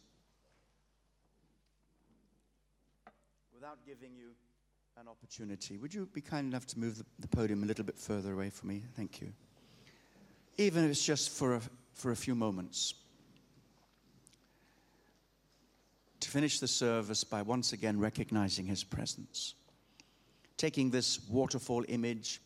[3.54, 4.30] without giving you
[5.00, 5.78] an opportunity.
[5.78, 8.52] Would you be kind enough to move the, the podium a little bit further away
[8.52, 8.84] from me?
[8.96, 9.34] Thank you.
[10.58, 11.62] Even if it's just for a,
[11.94, 12.94] for a few moments.
[16.28, 19.56] To finish the service by once again recognizing his presence.
[20.58, 22.42] Taking this waterfall image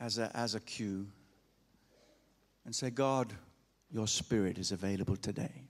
[0.00, 1.06] as a, as a cue
[2.64, 3.34] and say, God,
[3.90, 5.68] your spirit is available today.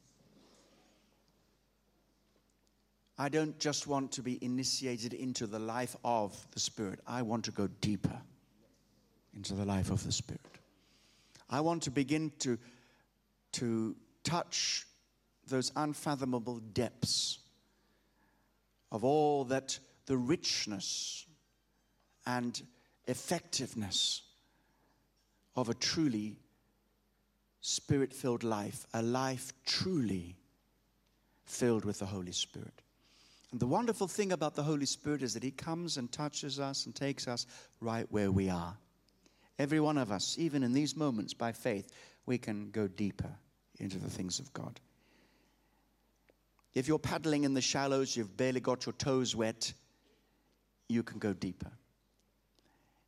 [3.18, 7.00] I don't just want to be initiated into the life of the Spirit.
[7.04, 8.16] I want to go deeper
[9.34, 10.40] into the life of the Spirit.
[11.50, 12.56] I want to begin to,
[13.54, 14.86] to touch
[15.48, 17.38] those unfathomable depths
[18.90, 21.26] of all that the richness
[22.26, 22.62] and
[23.06, 24.22] effectiveness
[25.56, 26.36] of a truly
[27.60, 30.36] spirit filled life, a life truly
[31.44, 32.82] filled with the Holy Spirit.
[33.50, 36.86] And the wonderful thing about the Holy Spirit is that He comes and touches us
[36.86, 37.46] and takes us
[37.80, 38.76] right where we are.
[39.58, 41.90] Every one of us, even in these moments, by faith,
[42.26, 43.30] we can go deeper
[43.78, 44.78] into the things of God.
[46.74, 49.72] If you're paddling in the shallows, you've barely got your toes wet,
[50.88, 51.70] you can go deeper.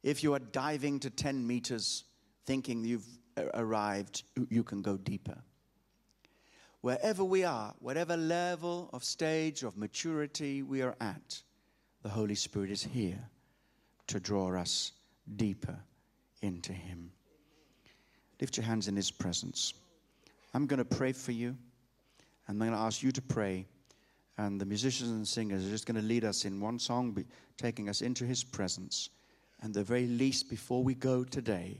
[0.02, 2.04] If you are diving to 10 meters
[2.46, 3.06] thinking you've
[3.54, 5.36] arrived, you can go deeper.
[6.80, 11.42] Wherever we are, whatever level of stage of maturity we are at,
[12.02, 13.22] the Holy Spirit is here
[14.06, 14.92] to draw us
[15.36, 15.78] deeper
[16.40, 17.12] into Him.
[18.40, 19.74] Lift your hands in His presence.
[20.54, 21.56] I'm going to pray for you.
[22.50, 23.64] I'm going to ask you to pray.
[24.36, 27.24] And the musicians and singers are just going to lead us in one song,
[27.56, 29.10] taking us into his presence.
[29.62, 31.78] And the very least, before we go today,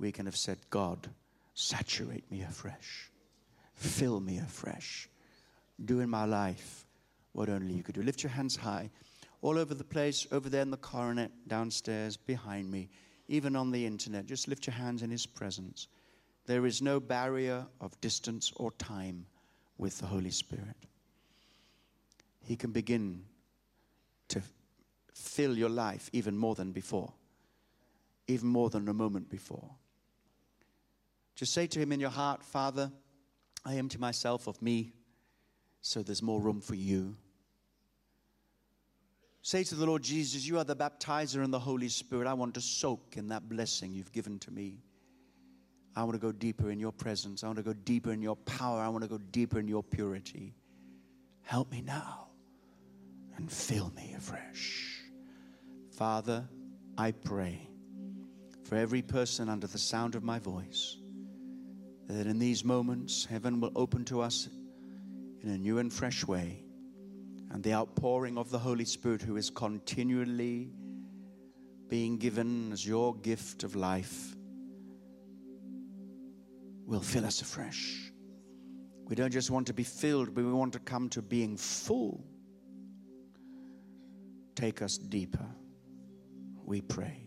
[0.00, 1.08] we can have said, God,
[1.54, 3.12] saturate me afresh,
[3.74, 5.08] fill me afresh,
[5.84, 6.84] do in my life
[7.30, 8.02] what only you could do.
[8.02, 8.90] Lift your hands high,
[9.40, 12.88] all over the place, over there in the coronet, downstairs, behind me,
[13.28, 14.26] even on the internet.
[14.26, 15.86] Just lift your hands in his presence.
[16.46, 19.26] There is no barrier of distance or time
[19.82, 20.76] with the Holy Spirit.
[22.44, 23.24] He can begin
[24.28, 24.40] to
[25.12, 27.12] fill your life even more than before,
[28.28, 29.68] even more than a moment before.
[31.34, 32.92] Just say to Him in your heart, Father,
[33.64, 34.92] I empty myself of me
[35.80, 37.16] so there's more room for you.
[39.42, 42.28] Say to the Lord Jesus, You are the baptizer in the Holy Spirit.
[42.28, 44.78] I want to soak in that blessing you've given to me.
[45.94, 47.44] I want to go deeper in your presence.
[47.44, 48.80] I want to go deeper in your power.
[48.80, 50.54] I want to go deeper in your purity.
[51.42, 52.28] Help me now
[53.36, 55.02] and fill me afresh.
[55.90, 56.48] Father,
[56.96, 57.68] I pray
[58.64, 60.96] for every person under the sound of my voice
[62.08, 64.48] that in these moments heaven will open to us
[65.42, 66.62] in a new and fresh way
[67.50, 70.70] and the outpouring of the Holy Spirit who is continually
[71.88, 74.34] being given as your gift of life
[76.92, 78.12] will fill us afresh.
[79.06, 82.22] We don't just want to be filled, but we want to come to being full.
[84.54, 85.46] Take us deeper,
[86.66, 87.24] we pray,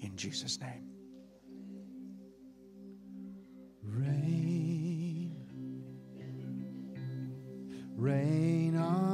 [0.00, 0.88] in Jesus' name.
[3.84, 5.36] Rain,
[7.94, 9.11] rain on.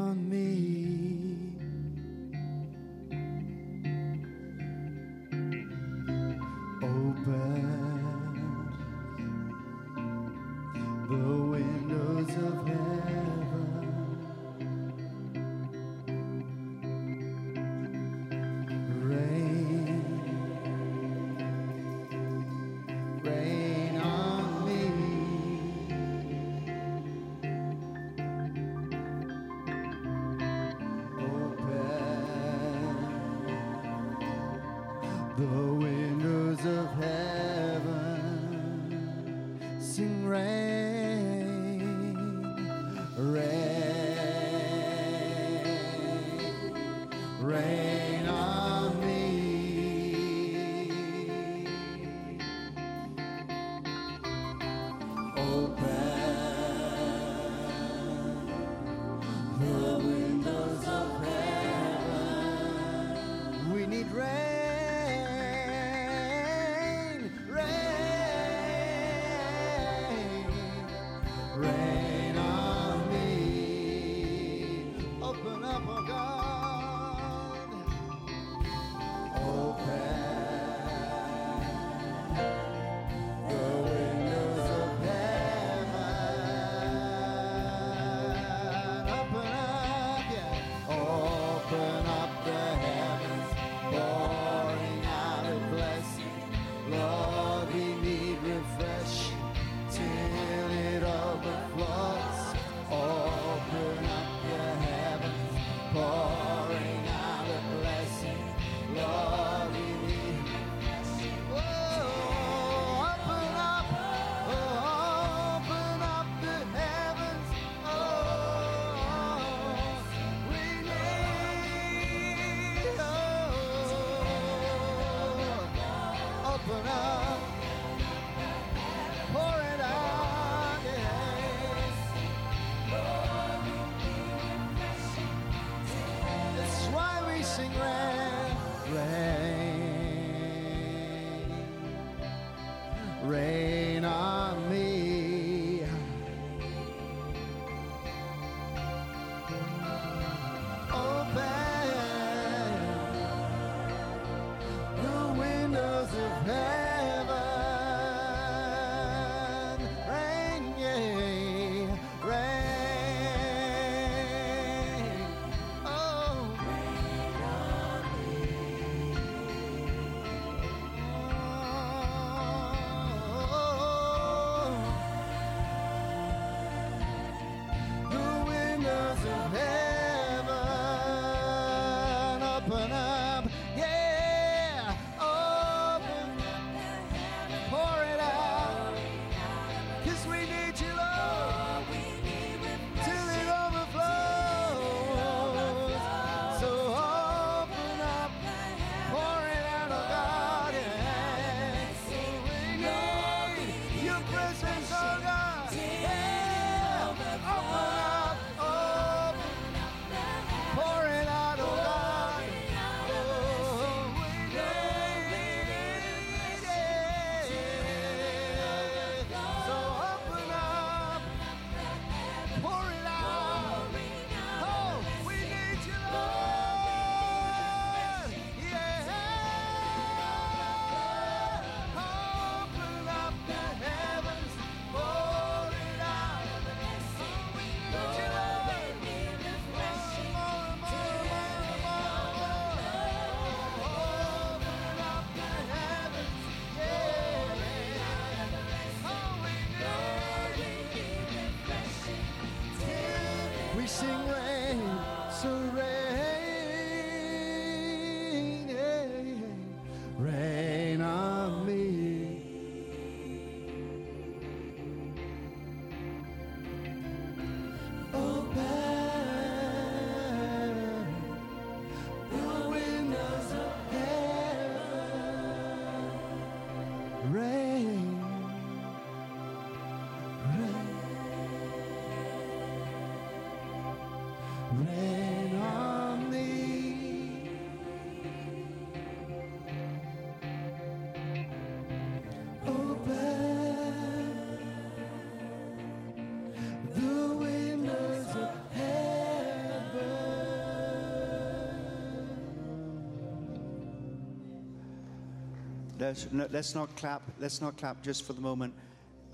[305.98, 307.22] Let's, no, let's not clap.
[307.40, 308.72] Let's not clap just for the moment.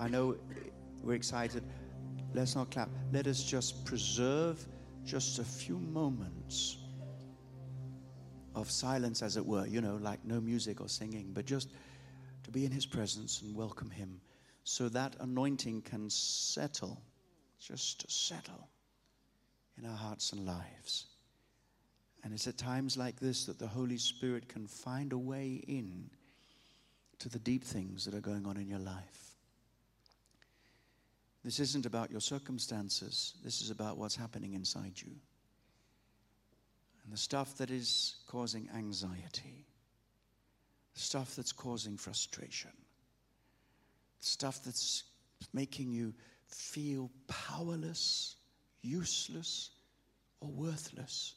[0.00, 0.36] I know
[1.02, 1.62] we're excited.
[2.32, 2.88] Let's not clap.
[3.12, 4.64] Let us just preserve
[5.04, 6.78] just a few moments
[8.54, 11.68] of silence, as it were, you know, like no music or singing, but just
[12.44, 14.20] to be in His presence and welcome Him
[14.62, 17.02] so that anointing can settle,
[17.60, 18.68] just settle
[19.76, 21.06] in our hearts and lives.
[22.22, 26.08] And it's at times like this that the Holy Spirit can find a way in
[27.18, 29.36] to the deep things that are going on in your life.
[31.44, 35.12] This isn't about your circumstances, this is about what's happening inside you.
[37.04, 39.66] And the stuff that is causing anxiety,
[40.94, 42.70] the stuff that's causing frustration,
[44.20, 45.04] stuff that's
[45.52, 46.14] making you
[46.48, 48.36] feel powerless,
[48.80, 49.70] useless,
[50.40, 51.34] or worthless.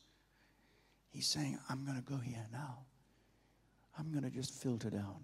[1.10, 2.80] He's saying, I'm going to go here now.
[4.00, 5.20] I'm going to just filter down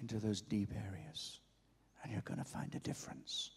[0.00, 1.40] into those deep areas.
[2.02, 3.50] And you're going to find a difference.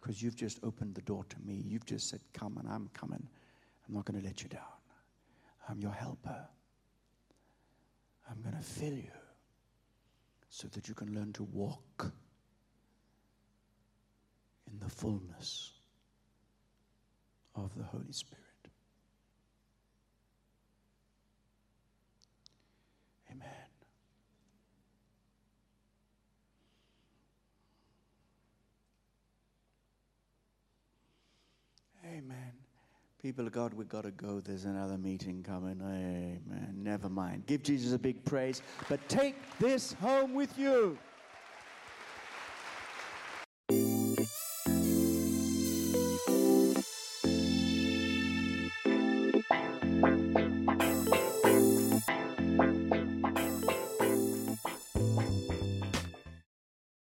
[0.00, 1.62] Because you've just opened the door to me.
[1.66, 3.26] You've just said, Come, and I'm coming.
[3.88, 4.62] I'm not going to let you down.
[5.68, 6.46] I'm your helper.
[8.30, 9.10] I'm going to fill you
[10.48, 12.12] so that you can learn to walk
[14.70, 15.72] in the fullness
[17.54, 18.42] of the Holy Spirit.
[23.30, 23.46] Amen.
[32.12, 32.52] Amen.
[33.22, 34.40] People of God, we've got to go.
[34.40, 35.80] There's another meeting coming.
[35.80, 36.74] Amen.
[36.76, 37.46] Never mind.
[37.46, 40.98] Give Jesus a big praise, but take this home with you.